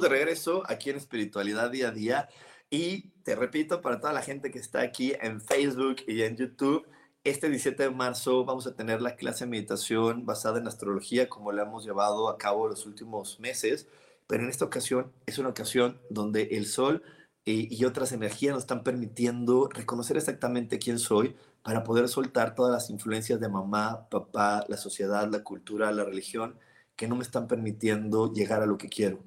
[0.00, 2.28] De regreso aquí en Espiritualidad Día a Día.
[2.70, 6.86] Y te repito, para toda la gente que está aquí en Facebook y en YouTube,
[7.22, 11.52] este 17 de marzo vamos a tener la clase de meditación basada en astrología, como
[11.52, 13.88] la hemos llevado a cabo los últimos meses.
[14.26, 17.02] Pero en esta ocasión es una ocasión donde el sol
[17.44, 22.72] y, y otras energías nos están permitiendo reconocer exactamente quién soy para poder soltar todas
[22.72, 26.58] las influencias de mamá, papá, la sociedad, la cultura, la religión,
[26.96, 29.22] que no me están permitiendo llegar a lo que quiero.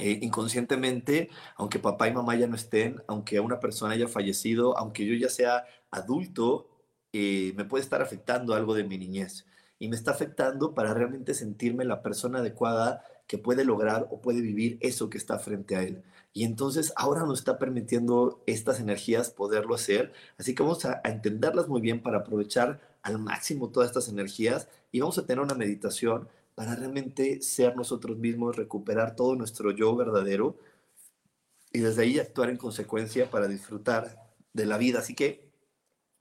[0.00, 5.04] Eh, inconscientemente, aunque papá y mamá ya no estén, aunque una persona haya fallecido, aunque
[5.04, 6.68] yo ya sea adulto,
[7.12, 9.46] eh, me puede estar afectando algo de mi niñez.
[9.78, 14.40] Y me está afectando para realmente sentirme la persona adecuada que puede lograr o puede
[14.40, 16.02] vivir eso que está frente a él.
[16.32, 20.12] Y entonces ahora nos está permitiendo estas energías poderlo hacer.
[20.38, 24.68] Así que vamos a, a entenderlas muy bien para aprovechar al máximo todas estas energías
[24.92, 29.94] y vamos a tener una meditación para realmente ser nosotros mismos, recuperar todo nuestro yo
[29.96, 30.56] verdadero
[31.72, 34.18] y desde ahí actuar en consecuencia para disfrutar
[34.52, 34.98] de la vida.
[34.98, 35.50] Así que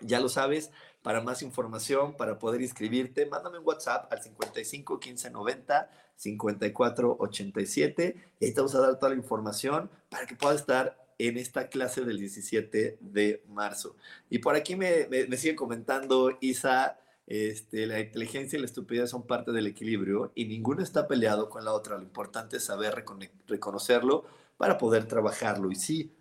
[0.02, 5.30] ya lo sabes, para más información, para poder inscribirte, mándame un WhatsApp al 55 15
[5.32, 10.60] 90 54 87 y ahí te vamos a dar toda la información para que puedas
[10.60, 13.96] estar en esta clase del 17 de marzo.
[14.30, 19.12] Y por aquí me, me, me sigue comentando Isa este, la inteligencia y la estupidez
[19.12, 21.98] son parte del equilibrio y ninguno está peleado con la otra.
[21.98, 23.06] Lo importante es saber
[23.48, 24.26] reconocerlo
[24.58, 25.72] para poder trabajarlo.
[25.72, 26.12] Y sí,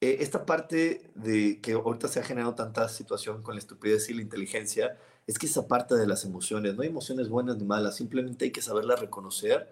[0.00, 4.14] eh, esta parte de que ahorita se ha generado tanta situación con la estupidez y
[4.14, 7.96] la inteligencia, es que esa parte de las emociones, no hay emociones buenas ni malas,
[7.96, 9.68] simplemente hay que saberlas reconocer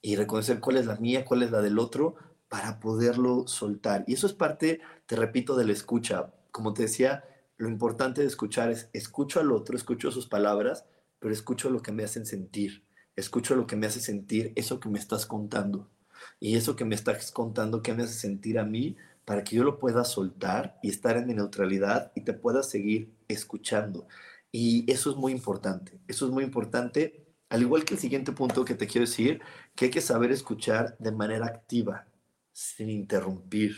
[0.00, 2.14] y reconocer cuál es la mía, cuál es la del otro,
[2.48, 4.04] para poderlo soltar.
[4.06, 6.32] Y eso es parte, te repito, de la escucha.
[6.52, 7.24] Como te decía,
[7.60, 10.86] lo importante de escuchar es, escucho al otro, escucho sus palabras,
[11.18, 14.88] pero escucho lo que me hacen sentir, escucho lo que me hace sentir eso que
[14.88, 15.90] me estás contando.
[16.38, 18.96] Y eso que me estás contando, que me hace sentir a mí,
[19.26, 23.12] para que yo lo pueda soltar y estar en mi neutralidad y te pueda seguir
[23.28, 24.08] escuchando.
[24.50, 28.64] Y eso es muy importante, eso es muy importante, al igual que el siguiente punto
[28.64, 29.42] que te quiero decir,
[29.74, 32.06] que hay que saber escuchar de manera activa,
[32.54, 33.76] sin interrumpir.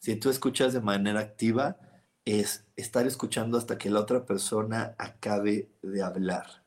[0.00, 1.78] Si tú escuchas de manera activa,
[2.24, 6.64] es estar escuchando hasta que la otra persona acabe de hablar.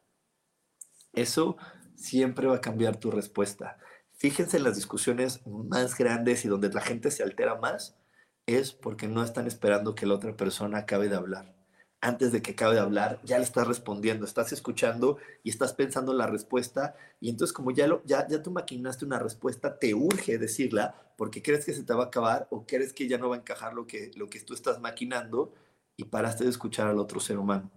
[1.14, 1.58] Eso
[1.96, 3.78] siempre va a cambiar tu respuesta.
[4.14, 7.98] Fíjense en las discusiones más grandes y donde la gente se altera más,
[8.46, 11.57] es porque no están esperando que la otra persona acabe de hablar.
[12.00, 16.14] Antes de que acabe de hablar, ya le estás respondiendo, estás escuchando y estás pensando
[16.14, 16.96] la respuesta.
[17.20, 21.42] Y entonces, como ya, lo, ya, ya tú maquinaste una respuesta, te urge decirla porque
[21.42, 23.74] crees que se te va a acabar o crees que ya no va a encajar
[23.74, 25.54] lo que, lo que tú estás maquinando
[25.98, 27.72] y paraste de escuchar al otro ser humano.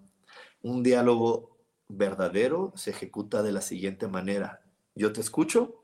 [0.62, 1.56] Un diálogo
[1.88, 4.62] verdadero se ejecuta de la siguiente manera.
[4.94, 5.82] Yo te escucho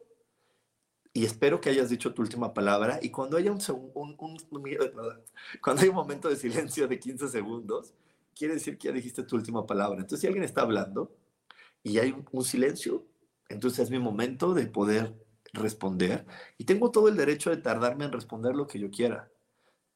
[1.14, 3.60] y espero que hayas dicho tu última palabra y cuando haya un,
[3.94, 4.62] un, un, un
[5.62, 7.94] cuando hay un momento de silencio de 15 segundos,
[8.36, 9.96] quiere decir que ya dijiste tu última palabra.
[9.96, 11.16] Entonces, si alguien está hablando
[11.82, 13.06] y hay un, silencio,
[13.48, 15.14] entonces es mi momento de poder
[15.52, 16.26] responder
[16.58, 19.30] y tengo todo el derecho de tardarme en responder lo que yo quiera.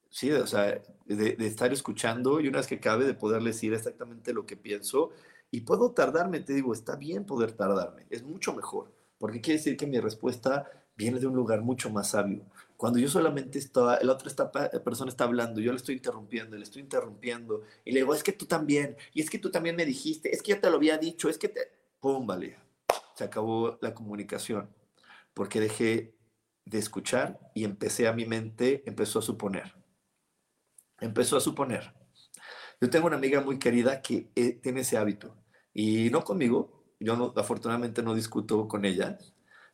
[0.09, 3.73] Sí, o sea, de, de, estar escuchando y una vez que cabe de poder decir
[3.73, 5.11] exactamente lo que pienso
[5.51, 9.77] y puedo tardarme, te digo, está bien poder tardarme, es mucho mejor, porque quiere decir
[9.77, 12.43] que mi respuesta viene de un lugar mucho más sabio.
[12.81, 14.51] Cuando yo solamente estaba, la otra
[14.83, 18.31] persona está hablando, yo le estoy interrumpiendo, le estoy interrumpiendo, y le digo, es que
[18.31, 20.97] tú también, y es que tú también me dijiste, es que ya te lo había
[20.97, 21.59] dicho, es que te...
[21.99, 22.25] ¡Pum!
[22.25, 22.57] Vale,
[23.13, 24.67] se acabó la comunicación,
[25.35, 26.15] porque dejé
[26.65, 29.75] de escuchar y empecé a mi mente, empezó a suponer.
[30.99, 31.93] Empezó a suponer.
[32.81, 35.37] Yo tengo una amiga muy querida que eh, tiene ese hábito,
[35.71, 39.19] y no conmigo, yo no, afortunadamente no discuto con ella,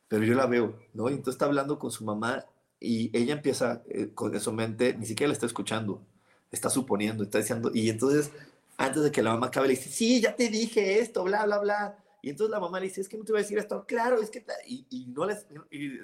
[0.08, 1.08] pero yo la veo, ¿no?
[1.08, 2.44] Y entonces está hablando con su mamá
[2.80, 6.02] y ella empieza eh, con su mente, ni siquiera la está escuchando,
[6.50, 8.30] está suponiendo, está diciendo, y entonces
[8.76, 11.58] antes de que la mamá acabe le dice, sí, ya te dije esto, bla, bla,
[11.58, 12.04] bla.
[12.22, 14.20] Y entonces la mamá le dice, es que no te voy a decir esto, claro,
[14.22, 15.46] es que, y, y no les,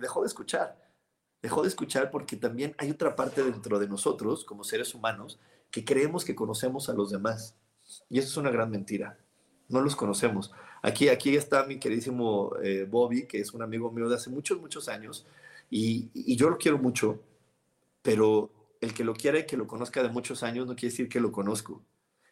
[0.01, 0.77] dejó de escuchar,
[1.41, 5.39] dejó de escuchar porque también hay otra parte dentro de nosotros, como seres humanos,
[5.70, 7.57] que creemos que conocemos a los demás.
[8.09, 9.18] Y eso es una gran mentira.
[9.68, 10.53] No los conocemos.
[10.83, 14.61] Aquí, aquí está mi queridísimo eh, Bobby, que es un amigo mío de hace muchos,
[14.61, 15.27] muchos años,
[15.77, 17.20] y, yo lo quiero mucho,
[18.01, 21.09] pero el que lo quiera y que lo conozca de muchos años no quiere decir
[21.09, 21.83] que lo conozco.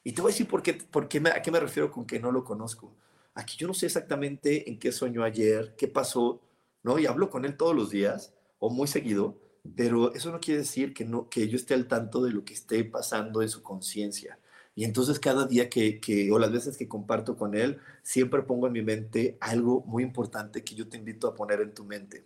[0.04, 2.20] Y te voy a decir por qué, por qué a qué me refiero con que
[2.20, 2.94] no lo conozco.
[3.34, 6.40] Aquí yo no sé exactamente en qué soñó ayer, qué pasó,
[6.84, 7.00] ¿no?
[7.00, 9.36] Y hablo con él todos los días o muy seguido,
[9.74, 12.54] pero eso no quiere decir que, no, que yo esté al tanto de lo que
[12.54, 14.38] esté pasando en su conciencia.
[14.76, 18.72] Y entonces cada día que, o las veces que comparto con él, siempre pongo en
[18.74, 22.24] mi mente algo muy importante que yo te invito a poner en tu mente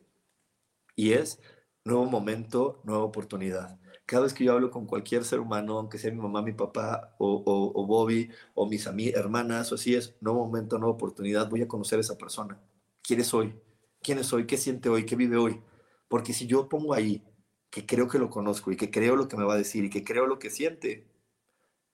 [0.97, 1.39] y es
[1.85, 3.79] nuevo momento, nueva oportunidad.
[4.07, 7.15] Cada vez que yo hablo con cualquier ser humano, aunque sea mi mamá, mi papá
[7.19, 7.43] o,
[7.75, 11.99] o, Bobby o mis hermanas o así es, nuevo momento, nueva oportunidad, voy a conocer
[11.99, 12.61] a esa persona.
[13.03, 13.55] ¿Quién es hoy?
[14.03, 14.47] ¿Quién es hoy?
[14.47, 15.05] ¿Qué siente hoy?
[15.07, 15.61] ¿Qué vive hoy?
[16.09, 17.25] Porque si yo pongo ahí
[17.71, 19.91] que creo que lo conozco y que creo lo que me va a decir y
[19.91, 21.07] que creo lo que siente,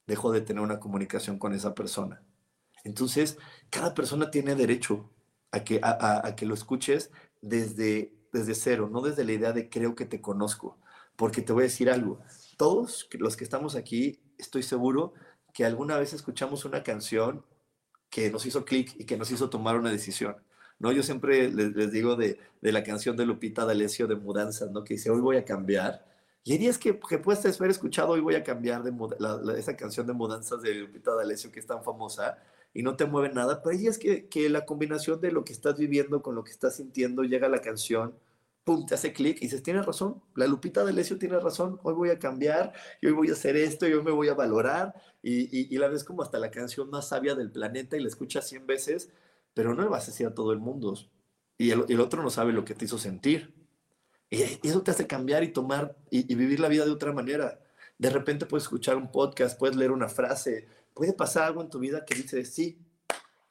[0.06, 2.22] dejo de tener una comunicación con esa persona.
[2.84, 3.38] Entonces,
[3.70, 5.10] cada persona tiene derecho
[5.50, 9.68] a que, a, a que lo escuches desde desde cero, no desde la idea de
[9.68, 10.78] creo que te conozco,
[11.16, 12.20] porque te voy a decir algo,
[12.56, 15.14] todos los que estamos aquí, estoy seguro
[15.52, 17.44] que alguna vez escuchamos una canción
[18.10, 20.36] que nos hizo clic y que nos hizo tomar una decisión.
[20.78, 20.92] ¿no?
[20.92, 24.84] Yo siempre les, digo de, la canción de Lupita D'Alessio de Mudanzas, ¿no?
[24.84, 26.04] que dice, hoy voy a cambiar.
[26.44, 28.92] Y hay días que, que puedes haber escuchado, hoy voy a cambiar de
[29.58, 32.38] esa canción de Mudanzas de Lupita D'Alessio que es tan famosa,
[32.74, 35.52] y no te mueve nada, pero ahí es que, que la combinación de lo que
[35.52, 38.14] estás viviendo con lo que estás sintiendo, llega la canción,
[38.64, 41.94] pum, te hace clic y dices, tienes razón, la Lupita de Lesio tiene razón, hoy
[41.94, 45.74] voy a cambiar, hoy voy a hacer esto, y hoy me voy a valorar, y,
[45.74, 48.66] y, la ves como hasta la canción más sabia del planeta y la escuchas 100
[48.66, 49.10] veces,
[49.54, 50.94] pero no le vas a decir a todo el mundo,
[51.58, 53.54] y el, el otro no sabe lo que te hizo sentir.
[54.30, 57.60] Y eso te hace cambiar y tomar y vivir la vida de otra manera.
[57.98, 61.78] De repente puedes escuchar un podcast, puedes leer una frase, puede pasar algo en tu
[61.78, 62.78] vida que dice, sí,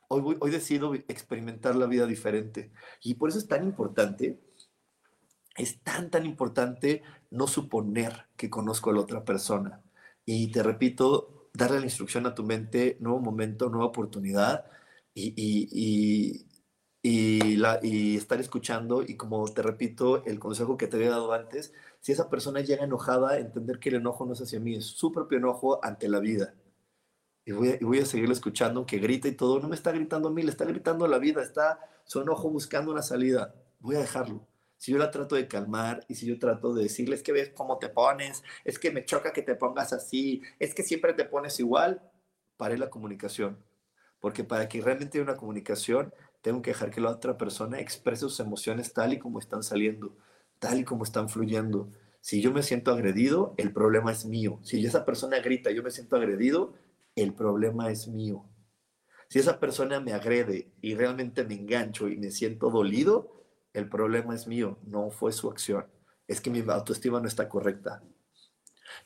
[0.08, 2.72] hoy, hoy decido experimentar la vida diferente.
[3.04, 4.40] Y por eso es tan importante,
[5.56, 9.82] es tan, tan importante no suponer que conozco a la otra persona.
[10.26, 14.66] Y te repito, darle la instrucción a tu mente, nuevo momento, nueva oportunidad
[15.14, 16.46] y, y,
[17.02, 19.04] y, la, y estar escuchando.
[19.04, 22.86] Y como te repito, el consejo que te había dado antes, si esa persona llega
[22.86, 26.20] enojada, entender que el enojo no es hacia mí, es su propio enojo ante la
[26.20, 26.54] vida
[27.46, 29.92] y voy, a, y voy a seguirle escuchando, que grita y todo, no me está
[29.92, 33.56] gritando a mí, le está gritando a la vida, está su enojo buscando una salida,
[33.80, 34.48] voy a dejarlo.
[34.78, 37.78] Si yo la trato de calmar y si yo trato de decirles que ves cómo
[37.78, 41.60] te pones, es que me choca que te pongas así, es que siempre te pones
[41.60, 42.02] igual,
[42.58, 43.64] paré la comunicación.
[44.20, 48.22] Porque para que realmente haya una comunicación, tengo que dejar que la otra persona exprese
[48.22, 50.18] sus emociones tal y como están saliendo,
[50.58, 51.92] tal y como están fluyendo.
[52.20, 54.60] Si yo me siento agredido, el problema es mío.
[54.64, 56.74] Si esa persona grita, yo me siento agredido,
[57.22, 58.46] el problema es mío.
[59.30, 64.36] Si esa persona me agrede y realmente me engancho y me siento dolido, el problema
[64.36, 65.86] es mío, no fue su acción.
[66.28, 68.04] Es que mi autoestima no está correcta.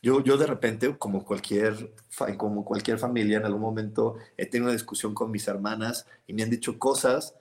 [0.01, 1.93] Yo, yo de repente, como cualquier,
[2.37, 6.43] como cualquier familia, en algún momento he tenido una discusión con mis hermanas y me
[6.43, 7.35] han dicho cosas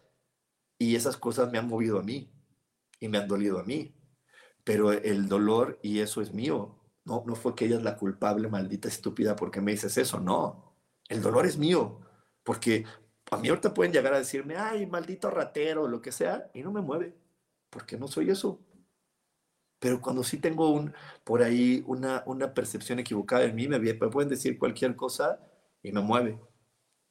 [0.78, 2.30] y esas cosas me han movido a mí
[3.00, 3.94] y me han dolido a mí.
[4.62, 8.48] Pero el dolor, y eso es mío, no, no fue que ella es la culpable,
[8.48, 10.20] maldita estúpida, porque me dices eso.
[10.20, 10.63] No,
[11.14, 12.00] el dolor es mío.
[12.42, 12.84] Porque
[13.30, 16.72] a mí ahorita pueden llegar a decirme, ay, maldito ratero, lo que sea, y no
[16.72, 17.14] me mueve,
[17.70, 18.60] porque no soy eso.
[19.78, 20.92] Pero cuando sí tengo un,
[21.24, 25.40] por ahí una, una percepción equivocada en mí, me, me pueden decir cualquier cosa
[25.82, 26.40] y me mueve.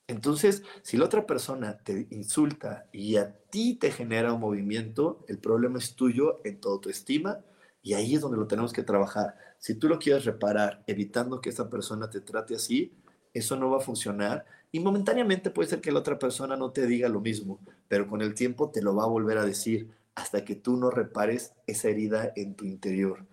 [0.08, 5.40] Entonces, si la otra persona te insulta y a ti te genera un movimiento, el
[5.40, 7.40] problema es tuyo en toda tu estima
[7.82, 9.36] y ahí es donde lo tenemos que trabajar.
[9.60, 13.03] Si tú lo quieres reparar evitando que esa persona te trate así,
[13.34, 16.88] eso no va a funcionar y momentáneamente puede ser que la otra persona no te
[16.88, 20.46] diga lo mismo, pero con el tiempo te lo va a volver a decir hasta
[20.46, 23.26] que tú no repares esa herida en tu interior.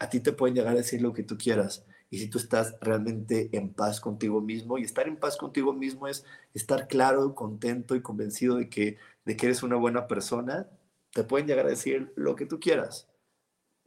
[0.00, 2.74] A ti te pueden llegar a decir lo que tú quieras, y si tú estás
[2.80, 4.78] realmente en paz contigo mismo.
[4.78, 9.36] Y estar en paz contigo mismo es estar claro, contento y convencido de que, de
[9.36, 10.68] que eres una buena persona.
[11.12, 13.08] Te pueden llegar a decir lo que tú quieras,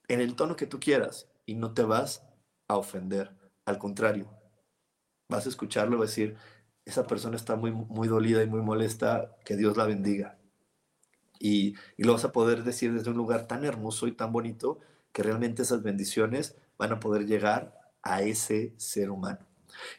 [0.07, 2.24] en el tono que tú quieras, y no te vas
[2.67, 3.32] a ofender.
[3.65, 4.30] Al contrario,
[5.32, 6.38] vas a escucharlo y vas a decir,
[6.86, 10.38] esa persona está muy, muy dolida y muy molesta, que Dios la bendiga.
[11.39, 14.79] Y, y lo vas a poder decir desde un lugar tan hermoso y tan bonito
[15.11, 19.47] que realmente esas bendiciones van a poder llegar a ese ser humano.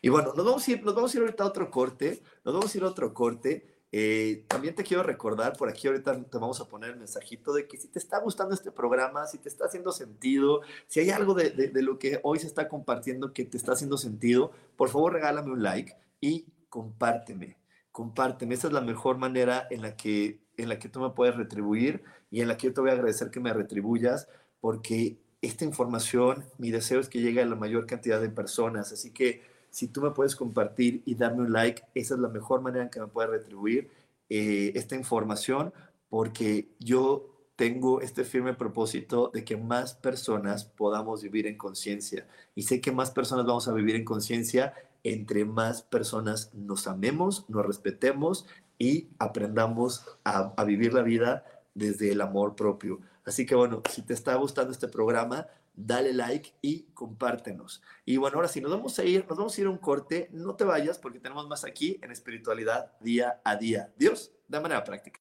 [0.00, 2.54] Y bueno, nos vamos a ir, nos vamos a ir ahorita a otro corte, nos
[2.54, 3.71] vamos a ir a otro corte.
[3.94, 7.68] Eh, también te quiero recordar, por aquí ahorita te vamos a poner el mensajito de
[7.68, 11.34] que si te está gustando este programa, si te está haciendo sentido, si hay algo
[11.34, 15.12] de, de, lo que hoy se está compartiendo que te está haciendo sentido, por favor
[15.12, 17.58] regálame un like y compárteme,
[17.90, 18.54] compárteme.
[18.54, 22.02] Esa es la mejor manera en la que, en la que tú me puedes retribuir
[22.30, 24.26] y en la que yo te voy a agradecer que me retribuyas
[24.62, 28.90] porque esta información, mi deseo es que llegue a la mayor cantidad de personas.
[28.92, 32.60] Así que si tú me puedes compartir y darme un like, esa es la mejor
[32.60, 33.90] manera en que me pueda retribuir
[34.28, 35.72] eh, esta información,
[36.10, 42.28] porque yo tengo este firme propósito de que más personas podamos vivir en conciencia.
[42.54, 47.48] Y sé que más personas vamos a vivir en conciencia entre más personas nos amemos,
[47.48, 48.46] nos respetemos
[48.78, 51.44] y aprendamos a, a vivir la vida
[51.74, 53.00] desde el amor propio.
[53.24, 57.82] Así que bueno, si te está gustando este programa, dale like y compártenos.
[58.04, 60.28] Y bueno, ahora sí, nos vamos a ir, nos vamos a ir a un corte.
[60.32, 63.92] No te vayas porque tenemos más aquí en espiritualidad día a día.
[63.96, 65.20] Dios, de manera práctica.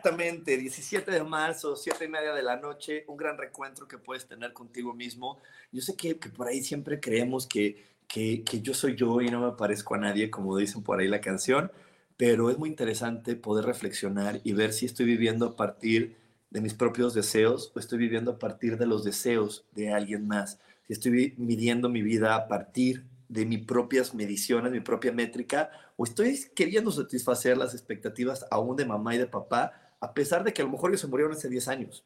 [0.00, 4.26] Exactamente, 17 de marzo, 7 y media de la noche, un gran reencuentro que puedes
[4.26, 5.38] tener contigo mismo.
[5.72, 9.28] Yo sé que, que por ahí siempre creemos que, que, que, yo soy yo y
[9.28, 11.70] no me parezco a nadie, como dicen por ahí la canción,
[12.16, 16.16] pero es muy interesante poder reflexionar y ver si estoy viviendo a partir
[16.48, 20.58] de mis propios deseos o estoy viviendo a partir de los deseos de alguien más.
[20.86, 26.04] Si estoy midiendo mi vida a partir de mis propias mediciones, mi propia métrica, o
[26.04, 30.62] estoy queriendo satisfacer las expectativas aún de mamá y de papá, a pesar de que
[30.62, 32.04] a lo mejor ellos se murieron hace 10 años.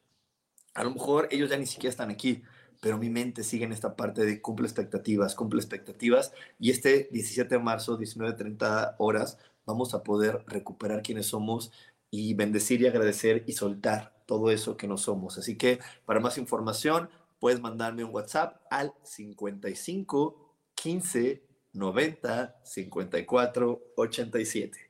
[0.73, 2.43] A lo mejor ellos ya ni siquiera están aquí,
[2.81, 7.55] pero mi mente sigue en esta parte de cumple expectativas, cumple expectativas, y este 17
[7.55, 11.71] de marzo, 19.30 horas, vamos a poder recuperar quiénes somos
[12.11, 15.37] y bendecir y agradecer y soltar todo eso que no somos.
[15.37, 21.43] Así que para más información, puedes mandarme un WhatsApp al 55 15
[21.73, 24.84] 90 54 87.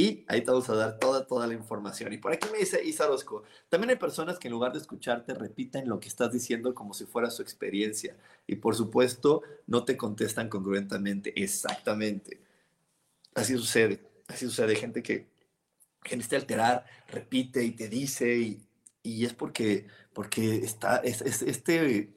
[0.00, 2.10] Y ahí te vamos a dar toda, toda la información.
[2.14, 3.06] Y por aquí me dice Isa
[3.68, 7.04] también hay personas que en lugar de escucharte repiten lo que estás diciendo como si
[7.04, 8.16] fuera su experiencia.
[8.46, 11.34] Y por supuesto, no te contestan congruentemente.
[11.38, 12.40] Exactamente.
[13.34, 14.00] Así sucede.
[14.26, 14.74] Así sucede.
[14.74, 15.28] Gente que,
[16.02, 18.66] que necesita alterar, repite y te dice y,
[19.02, 22.14] y es porque, porque está, es, este,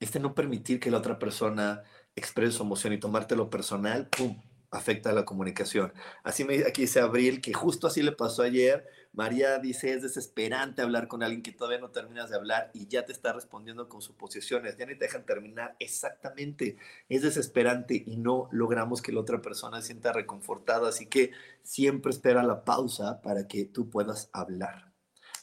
[0.00, 1.84] este no permitir que la otra persona
[2.16, 4.36] exprese su emoción y tomártelo personal, ¡pum!
[4.74, 5.92] Afecta a la comunicación.
[6.22, 8.86] Así me aquí dice Abril, que justo así le pasó ayer.
[9.12, 13.06] María dice, es desesperante hablar con alguien que todavía no terminas de hablar y ya
[13.06, 15.76] te está respondiendo con suposiciones, ya ni te dejan terminar.
[15.78, 16.76] Exactamente,
[17.08, 20.88] es desesperante y no logramos que la otra persona se sienta reconfortada.
[20.88, 21.30] Así que
[21.62, 24.92] siempre espera la pausa para que tú puedas hablar.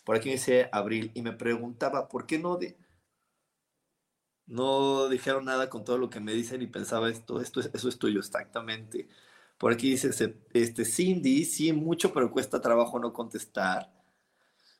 [0.04, 2.76] Por aquí dice Abril y me preguntaba, ¿por qué no de,
[4.52, 7.98] no dijeron nada con todo lo que me dicen y pensaba esto, esto eso es
[7.98, 9.08] tuyo, exactamente.
[9.58, 10.10] Por aquí dice
[10.54, 13.90] este, Cindy, sí, mucho, pero cuesta trabajo no contestar.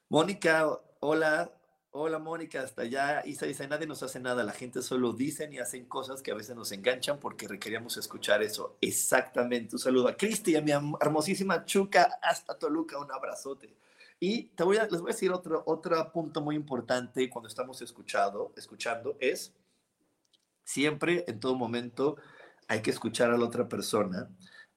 [0.10, 0.68] Mónica,
[1.00, 1.54] hola,
[1.92, 3.22] hola Mónica, hasta allá.
[3.26, 6.36] Isa dice, nadie nos hace nada, la gente solo dicen y hacen cosas que a
[6.36, 8.78] veces nos enganchan porque requeríamos escuchar eso.
[8.82, 13.74] Exactamente, un saludo a Cristi, a mi hermosísima Chuca, hasta Toluca, un abrazote.
[14.20, 17.82] Y te voy a, les voy a decir otro, otro punto muy importante cuando estamos
[17.82, 19.54] escuchado, escuchando, es
[20.64, 22.18] Siempre, en todo momento,
[22.68, 24.30] hay que escuchar a la otra persona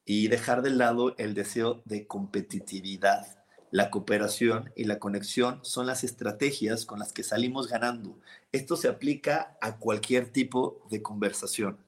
[0.04, 3.38] y dejar de lado el deseo de competitividad.
[3.70, 8.18] La cooperación y la conexión son las estrategias con las que salimos ganando.
[8.52, 11.78] Esto se aplica a cualquier tipo de conversación.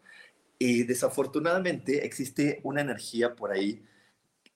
[0.59, 3.85] Y desafortunadamente existe una energía por ahí,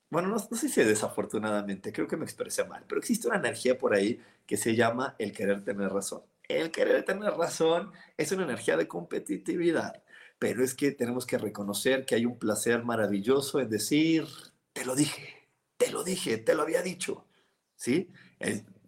[0.09, 3.78] bueno, no, no sé si desafortunadamente, creo que me expresé mal, pero existe una energía
[3.78, 6.22] por ahí que se llama el querer tener razón
[6.57, 10.03] el querer tener razón es una energía de competitividad,
[10.38, 14.26] pero es que tenemos que reconocer que hay un placer maravilloso en decir,
[14.72, 17.26] te lo dije, te lo dije, te lo había dicho,
[17.76, 18.11] ¿sí?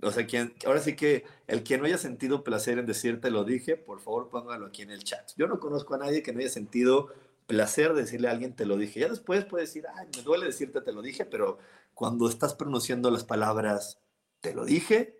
[0.03, 0.27] o sea,
[0.67, 4.01] ahora sí que el que no haya sentido placer en decir te lo dije, por
[4.01, 5.31] favor póngalo aquí en el chat.
[5.37, 7.13] Yo no conozco a nadie que no haya sentido
[7.47, 9.01] placer de decirle a alguien te lo dije.
[9.01, 11.59] Ya después puede decir, ay, me duele decirte te lo dije, pero
[11.95, 14.01] cuando estás pronunciando las palabras
[14.41, 15.17] te lo dije,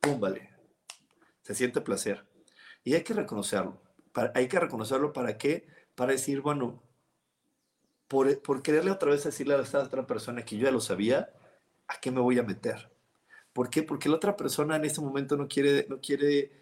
[0.00, 0.50] pum, vale,
[1.48, 2.26] se siente placer.
[2.84, 3.80] Y hay que reconocerlo.
[4.34, 5.66] hay que reconocerlo para qué?
[5.94, 6.82] Para decir, bueno,
[8.06, 11.30] por, por quererle otra vez decirle a esta otra persona que yo ya lo sabía,
[11.86, 12.92] ¿a qué me voy a meter?
[13.54, 13.82] ¿Por qué?
[13.82, 16.52] Porque la otra persona en ese momento no quiere, no quiere,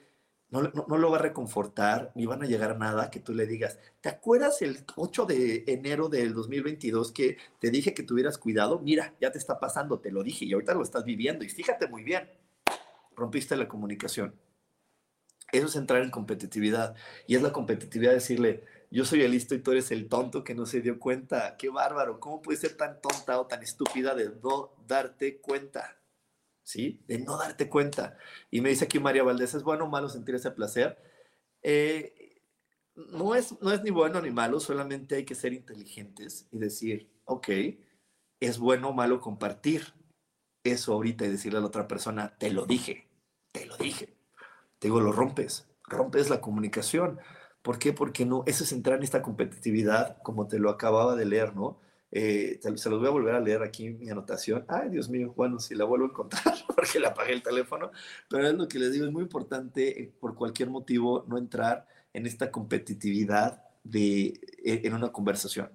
[0.50, 3.48] no, no, lo va a reconfortar, ni van a llegar a nada que tú le
[3.48, 8.78] digas, ¿te acuerdas el 8 de enero del 2022 que te dije que tuvieras cuidado?
[8.78, 11.88] Mira, ya te está pasando, te lo dije y ahorita lo estás viviendo y fíjate
[11.88, 12.30] muy bien,
[13.16, 14.45] rompiste la comunicación.
[15.52, 16.96] Eso es entrar en competitividad.
[17.26, 20.54] Y es la competitividad decirle, yo soy el listo y tú eres el tonto que
[20.54, 21.56] no se dio cuenta.
[21.56, 22.20] Qué bárbaro.
[22.20, 26.00] ¿Cómo puedes ser tan tonta o tan estúpida de no darte cuenta?
[26.62, 27.02] ¿Sí?
[27.06, 28.18] De no darte cuenta.
[28.50, 30.98] Y me dice aquí María Valdés, ¿es bueno o malo sentir ese placer?
[31.62, 32.42] Eh,
[32.94, 37.10] no, es, no es ni bueno ni malo, solamente hay que ser inteligentes y decir,
[37.24, 37.48] ok,
[38.40, 39.94] es bueno o malo compartir
[40.64, 43.08] eso ahorita y decirle a la otra persona, te lo dije,
[43.52, 44.15] te lo dije
[44.86, 47.18] te digo, lo rompes, rompes la comunicación.
[47.60, 47.92] ¿Por qué?
[47.92, 51.80] Porque no, eso es entrar en esta competitividad, como te lo acababa de leer, ¿no?
[52.12, 54.64] Eh, se los voy a volver a leer aquí mi anotación.
[54.68, 57.90] Ay, Dios mío, bueno, si la vuelvo a encontrar, porque le apagué el teléfono,
[58.30, 61.88] pero es lo que les digo, es muy importante eh, por cualquier motivo no entrar
[62.12, 65.68] en esta competitividad de, e, en una conversación.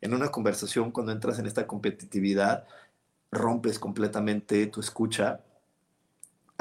[0.00, 2.68] En una conversación, cuando entras en esta competitividad,
[3.32, 5.40] rompes completamente tu escucha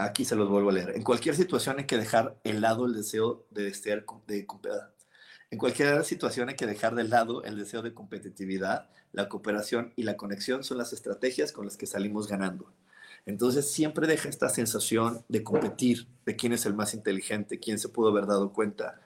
[0.03, 0.91] Aquí se los vuelvo a leer.
[0.95, 4.45] En cualquier situación hay que dejar el lado el deseo de desear de
[5.53, 10.01] en cualquier situación hay que dejar de lado el deseo de competitividad, la cooperación y
[10.01, 12.73] la conexión son las estrategias con las que salimos ganando.
[13.27, 17.89] Entonces siempre deja esta sensación de competir, de quién es el más inteligente, quién se
[17.89, 18.99] pudo haber dado cuenta.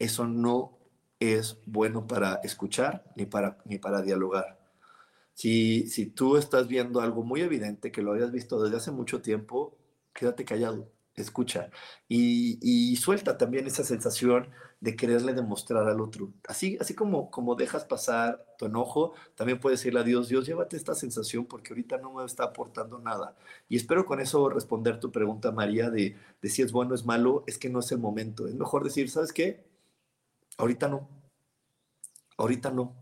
[0.00, 0.76] Eso no
[1.20, 4.58] es bueno para escuchar ni para, ni para dialogar.
[5.34, 9.22] Si, si tú estás viendo algo muy evidente que lo hayas visto desde hace mucho
[9.22, 9.78] tiempo,
[10.12, 11.70] quédate callado, escucha
[12.08, 14.48] y, suelta también esa sensación
[14.80, 16.32] de quererle demostrar al otro.
[16.48, 20.76] Así, así como, como dejas pasar tu enojo, también puedes decirle a Dios, Dios, llévate
[20.76, 23.36] esta sensación porque ahorita no me está aportando nada.
[23.68, 27.04] Y espero con eso responder tu pregunta, María, de, de si es bueno o es
[27.04, 28.46] malo, es que no es el momento.
[28.46, 29.64] Es mejor decir, ¿sabes qué?
[30.58, 31.08] Ahorita no.
[32.36, 32.94] Ahorita no.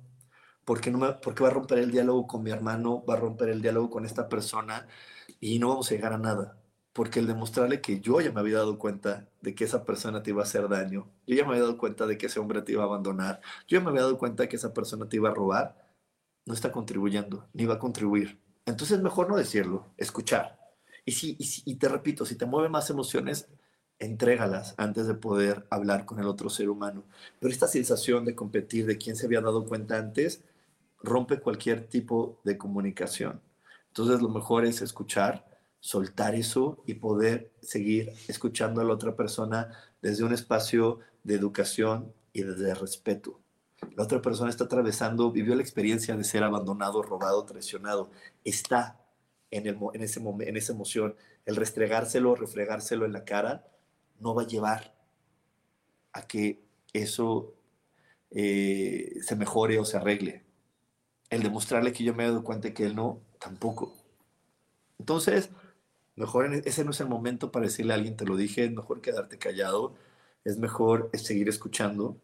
[0.65, 3.49] Porque, no me, porque va a romper el diálogo con mi hermano, va a romper
[3.49, 4.87] el diálogo con esta persona
[5.41, 6.60] y no vamos a llegar a nada
[6.93, 10.31] porque el demostrarle que yo ya me había dado cuenta de que esa persona te
[10.31, 12.73] iba a hacer daño, yo ya me había dado cuenta de que ese hombre te
[12.73, 15.31] iba a abandonar, yo ya me había dado cuenta de que esa persona te iba
[15.31, 15.77] a robar,
[16.47, 18.41] no está contribuyendo, ni va a contribuir.
[18.67, 20.59] Entonces es mejor no decirlo, escuchar.
[21.05, 23.49] Y, si, y, te repito, si te mueven más emociones,
[23.99, 27.05] entrégalas antes de poder hablar con el otro ser humano.
[27.39, 30.45] Pero esta sensación de competir, de quién se había dado cuenta antes,
[31.03, 33.41] rompe cualquier tipo de comunicación.
[33.89, 35.50] Entonces lo mejor es escuchar,
[35.81, 42.13] soltar eso y poder seguir escuchando a la otra persona desde un espacio de educación
[42.33, 43.41] y de respeto.
[43.97, 48.11] La otra persona está atravesando, vivió la experiencia de ser abandonado, robado, traicionado.
[48.45, 49.01] Está
[49.51, 51.17] en, el, en, ese en esa emoción.
[51.47, 53.67] El restregárselo, refregárselo en la cara,
[54.19, 54.95] no va a llevar
[56.13, 56.63] a que
[56.93, 57.55] eso
[58.31, 60.45] eh, se mejore o se arregle.
[61.31, 63.95] El demostrarle que yo me he dado cuenta que él no, tampoco.
[64.99, 65.51] Entonces,
[66.21, 69.01] mejor ese no es el momento para decirle a alguien, te lo dije, es mejor
[69.01, 69.95] quedarte callado,
[70.45, 72.17] es mejor seguir escuchando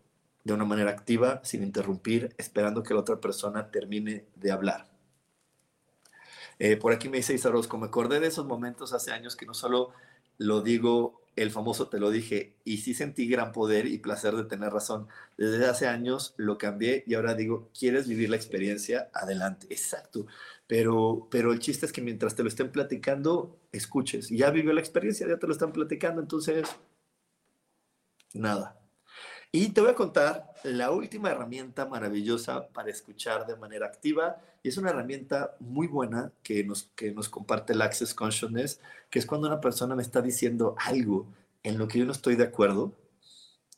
[0.45, 4.89] de una manera activa, sin interrumpir, esperando que la otra persona termine de hablar.
[6.59, 9.55] Eh, por aquí me dice Isarosco, me acordé de esos momentos hace años que no
[9.55, 9.93] solo
[10.39, 14.45] lo digo, el famoso te lo dije, y sí sentí gran poder y placer de
[14.45, 15.09] tener razón.
[15.37, 19.11] Desde hace años lo cambié y ahora digo, ¿quieres vivir la experiencia?
[19.13, 20.27] Adelante, exacto.
[20.67, 24.29] Pero, pero el chiste es que mientras te lo estén platicando, escuches.
[24.31, 26.69] Ya vivió la experiencia, ya te lo están platicando, entonces,
[28.35, 28.77] nada,
[29.53, 34.37] y te voy a contar la última herramienta maravillosa para escuchar de manera activa.
[34.63, 39.19] Y es una herramienta muy buena que nos, que nos comparte el Access Consciousness, que
[39.19, 41.27] es cuando una persona me está diciendo algo
[41.63, 42.93] en lo que yo no estoy de acuerdo.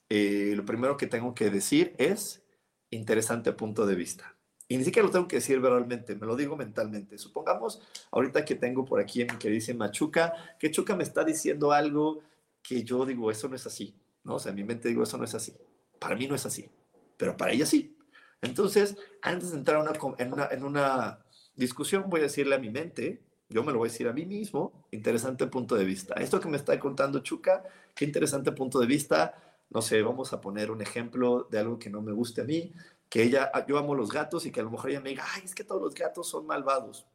[0.08, 2.42] Eh, lo primero que tengo que decir es
[2.90, 4.34] interesante punto de vista.
[4.68, 7.16] Y ni siquiera lo tengo que decir verbalmente, me lo digo mentalmente.
[7.16, 11.72] Supongamos ahorita que tengo por aquí en que dice Machuca, que Chuca me está diciendo
[11.72, 12.20] algo
[12.62, 13.94] que yo digo, eso no es así
[14.28, 14.34] ¿no?
[14.34, 15.54] O sea, en mi mente digo, eso no es así.
[15.98, 16.68] Para mí no es así,
[17.16, 17.96] pero para ella sí.
[18.42, 19.84] Entonces, antes de entrar
[20.18, 21.18] en una, en una
[21.56, 24.26] discusión, voy a decirle a mi mente, yo me lo voy a decir a mí
[24.26, 26.14] mismo, interesante punto de vista.
[26.14, 27.64] Esto que me está contando Chuca,
[27.94, 29.34] qué interesante punto de vista.
[29.70, 32.72] No sé, vamos a poner un ejemplo de algo que no me guste a mí,
[33.08, 35.42] que ella, yo amo los gatos y que a lo mejor ella me diga, ay,
[35.44, 37.06] es que todos los gatos son malvados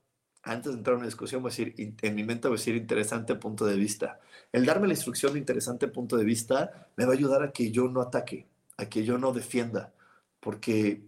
[0.43, 2.75] antes de entrar en una discusión, voy a decir, en mi mente voy a decir
[2.75, 4.19] interesante punto de vista.
[4.51, 7.71] El darme la instrucción de interesante punto de vista me va a ayudar a que
[7.71, 9.93] yo no ataque, a que yo no defienda,
[10.41, 11.01] porque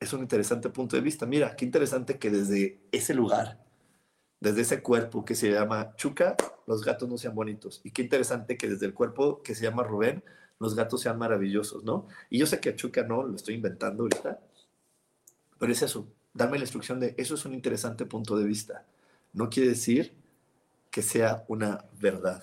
[0.00, 1.26] es un interesante punto de vista.
[1.26, 3.62] Mira, qué interesante que desde ese lugar,
[4.40, 6.36] desde ese cuerpo que se llama Chuca,
[6.66, 7.82] los gatos no sean bonitos.
[7.84, 10.24] Y qué interesante que desde el cuerpo que se llama Rubén,
[10.58, 12.06] los gatos sean maravillosos, ¿no?
[12.30, 14.40] Y yo sé que a Chuca no, lo estoy inventando ahorita,
[15.58, 18.86] pero es eso, darme la instrucción de eso es un interesante punto de vista.
[19.32, 20.14] No quiere decir
[20.90, 22.42] que sea una verdad.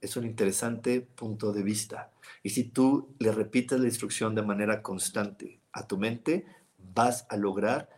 [0.00, 2.12] Es un interesante punto de vista.
[2.42, 6.46] Y si tú le repites la instrucción de manera constante a tu mente,
[6.78, 7.88] vas a lograr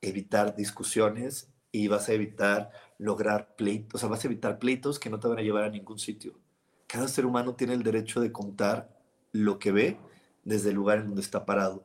[0.00, 5.10] evitar discusiones y vas a evitar lograr pleitos, o sea, vas a evitar pleitos que
[5.10, 6.38] no te van a llevar a ningún sitio.
[6.96, 8.88] Cada ser humano tiene el derecho de contar
[9.32, 9.98] lo que ve
[10.44, 11.82] desde el lugar en donde está parado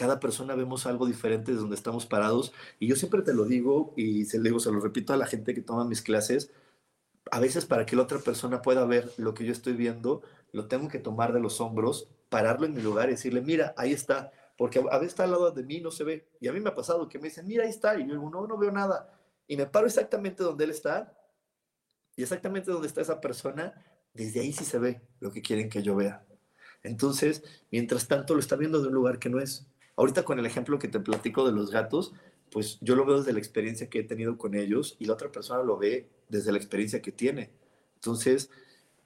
[0.00, 2.54] cada persona vemos algo diferente de donde estamos parados.
[2.78, 5.52] Y yo siempre te lo digo y se, digo, se lo repito a la gente
[5.52, 6.50] que toma mis clases.
[7.30, 10.22] A veces para que la otra persona pueda ver lo que yo estoy viendo,
[10.52, 13.92] lo tengo que tomar de los hombros, pararlo en mi lugar y decirle, mira, ahí
[13.92, 14.32] está.
[14.56, 16.26] Porque a veces está al lado de mí no se ve.
[16.40, 17.94] Y a mí me ha pasado que me dicen, mira, ahí está.
[17.98, 19.12] Y yo digo, no, no veo nada.
[19.46, 21.14] Y me paro exactamente donde él está.
[22.16, 23.74] Y exactamente donde está esa persona,
[24.14, 26.24] desde ahí sí se ve lo que quieren que yo vea.
[26.82, 29.66] Entonces, mientras tanto, lo está viendo de un lugar que no es.
[29.96, 32.14] Ahorita con el ejemplo que te platico de los gatos,
[32.50, 35.30] pues yo lo veo desde la experiencia que he tenido con ellos y la otra
[35.30, 37.50] persona lo ve desde la experiencia que tiene.
[37.96, 38.50] Entonces,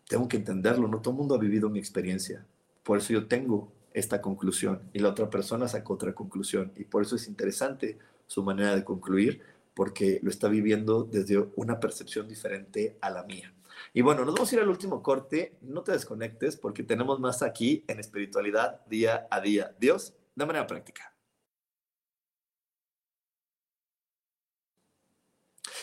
[0.09, 2.46] tengo que entenderlo, no todo el mundo ha vivido mi experiencia.
[2.82, 6.72] Por eso yo tengo esta conclusión y la otra persona sacó otra conclusión.
[6.76, 9.40] Y por eso es interesante su manera de concluir,
[9.74, 13.53] porque lo está viviendo desde una percepción diferente a la mía.
[13.93, 15.57] Y bueno, nos vamos a ir al último corte.
[15.61, 19.74] No te desconectes porque tenemos más aquí en espiritualidad día a día.
[19.78, 21.14] Dios de manera práctica.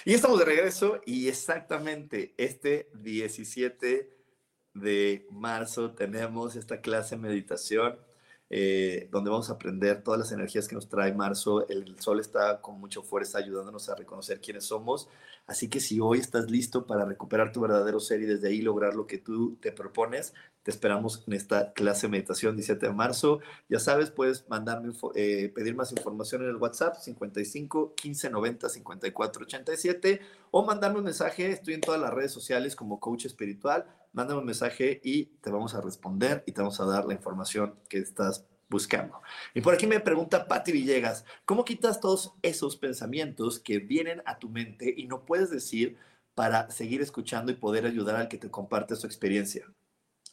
[0.04, 4.18] Y estamos de regreso y exactamente este 17
[4.74, 8.00] de marzo tenemos esta clase de meditación
[8.54, 11.66] eh, donde vamos a aprender todas las energías que nos trae marzo.
[11.70, 15.08] El sol está con mucha fuerza ayudándonos a reconocer quiénes somos.
[15.48, 18.94] Así que si hoy estás listo para recuperar tu verdadero ser y desde ahí lograr
[18.94, 20.34] lo que tú te propones,
[20.64, 23.40] te esperamos en esta clase de meditación 17 de marzo.
[23.70, 29.44] Ya sabes, puedes mandarme, eh, pedir más información en el WhatsApp 55 15 90 54
[29.44, 31.52] 87 o mandarme un mensaje.
[31.52, 35.74] Estoy en todas las redes sociales como coach espiritual mándame un mensaje y te vamos
[35.74, 39.22] a responder y te vamos a dar la información que estás buscando.
[39.54, 44.40] Y por aquí me pregunta Patti Villegas, ¿cómo quitas todos esos pensamientos que vienen a
[44.40, 45.98] tu mente y no puedes decir
[46.36, 49.66] para seguir escuchando y poder ayudar al que te comparte su experiencia?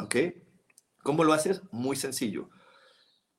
[0.00, 0.16] ¿Ok?
[1.02, 1.62] ¿Cómo lo haces?
[1.70, 2.50] Muy sencillo.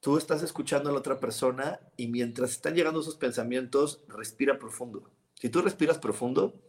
[0.02, 5.10] Tú estás escuchando a la otra persona y mientras están llegando esos pensamientos, respira profundo.
[5.36, 6.62] Si tú respiras profundo,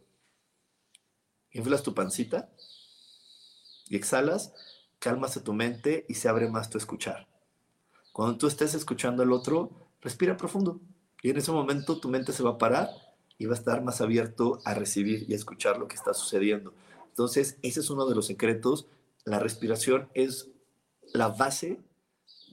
[1.52, 2.50] inflas tu pancita
[3.88, 4.52] y exhalas,
[4.98, 7.28] calmas a tu mente y se abre más tu escuchar.
[8.12, 9.70] Cuando tú estés escuchando al otro,
[10.00, 10.80] respira profundo
[11.22, 12.88] y en ese momento tu mente se va a parar
[13.38, 16.74] y va a estar más abierto a recibir y a escuchar lo que está sucediendo.
[17.08, 18.86] Entonces, ese es uno de los secretos.
[19.24, 20.50] La respiración es
[21.12, 21.80] la base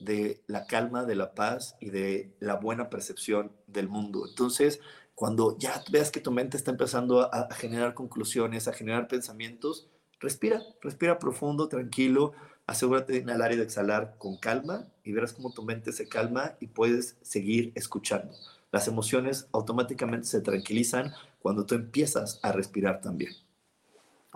[0.00, 4.26] de la calma, de la paz y de la buena percepción del mundo.
[4.28, 4.80] Entonces,
[5.14, 9.88] cuando ya veas que tu mente está empezando a, generar conclusiones, a generar pensamientos,
[10.20, 12.32] respira, respira profundo, tranquilo,
[12.66, 16.54] asegúrate de inhalar y de exhalar con calma y verás cómo tu mente se calma
[16.60, 18.32] y puedes seguir escuchando.
[18.70, 23.32] Las emociones automáticamente se tranquilizan cuando tú empiezas a respirar también.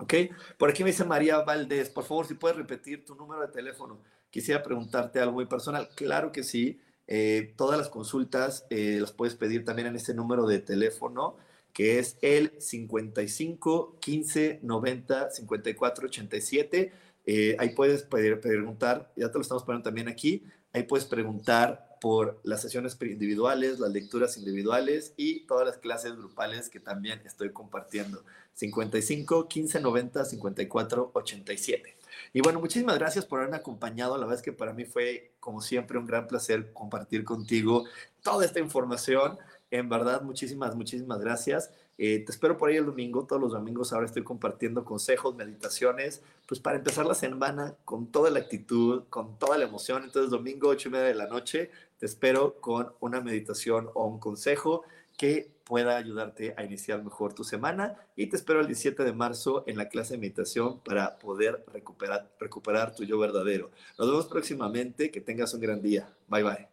[0.03, 0.13] ¿Ok?
[0.57, 4.01] Por aquí me dice María Valdés, por favor, si puedes repetir tu número de teléfono.
[4.29, 5.87] Quisiera preguntarte algo muy personal.
[5.95, 6.81] Claro que sí.
[7.07, 11.35] Eh, todas las consultas eh, las puedes pedir también en este número de teléfono
[11.73, 16.93] que es el 55 15 90 54 87
[17.25, 20.43] eh, ahí puedes preguntar, ya te lo estamos poniendo también aquí,
[20.73, 26.67] ahí puedes preguntar por las sesiones individuales, las lecturas individuales y todas las clases grupales
[26.67, 28.25] que también estoy compartiendo.
[28.55, 31.95] 55 15 90 54 87.
[32.33, 34.17] Y bueno, muchísimas gracias por haberme acompañado.
[34.17, 37.85] La verdad es que para mí fue, como siempre, un gran placer compartir contigo
[38.21, 39.37] toda esta información.
[39.71, 41.71] En verdad, muchísimas, muchísimas gracias.
[41.97, 43.25] Eh, te espero por ahí el domingo.
[43.25, 48.29] Todos los domingos ahora estoy compartiendo consejos, meditaciones, pues para empezar la semana con toda
[48.31, 50.03] la actitud, con toda la emoción.
[50.03, 51.69] Entonces, domingo, ocho y media de la noche,
[52.03, 54.83] te espero con una meditación o un consejo
[55.17, 57.95] que pueda ayudarte a iniciar mejor tu semana.
[58.17, 62.29] Y te espero el 17 de marzo en la clase de meditación para poder recuperar,
[62.41, 63.71] recuperar tu yo verdadero.
[63.97, 65.11] Nos vemos próximamente.
[65.11, 66.13] Que tengas un gran día.
[66.27, 66.72] Bye bye.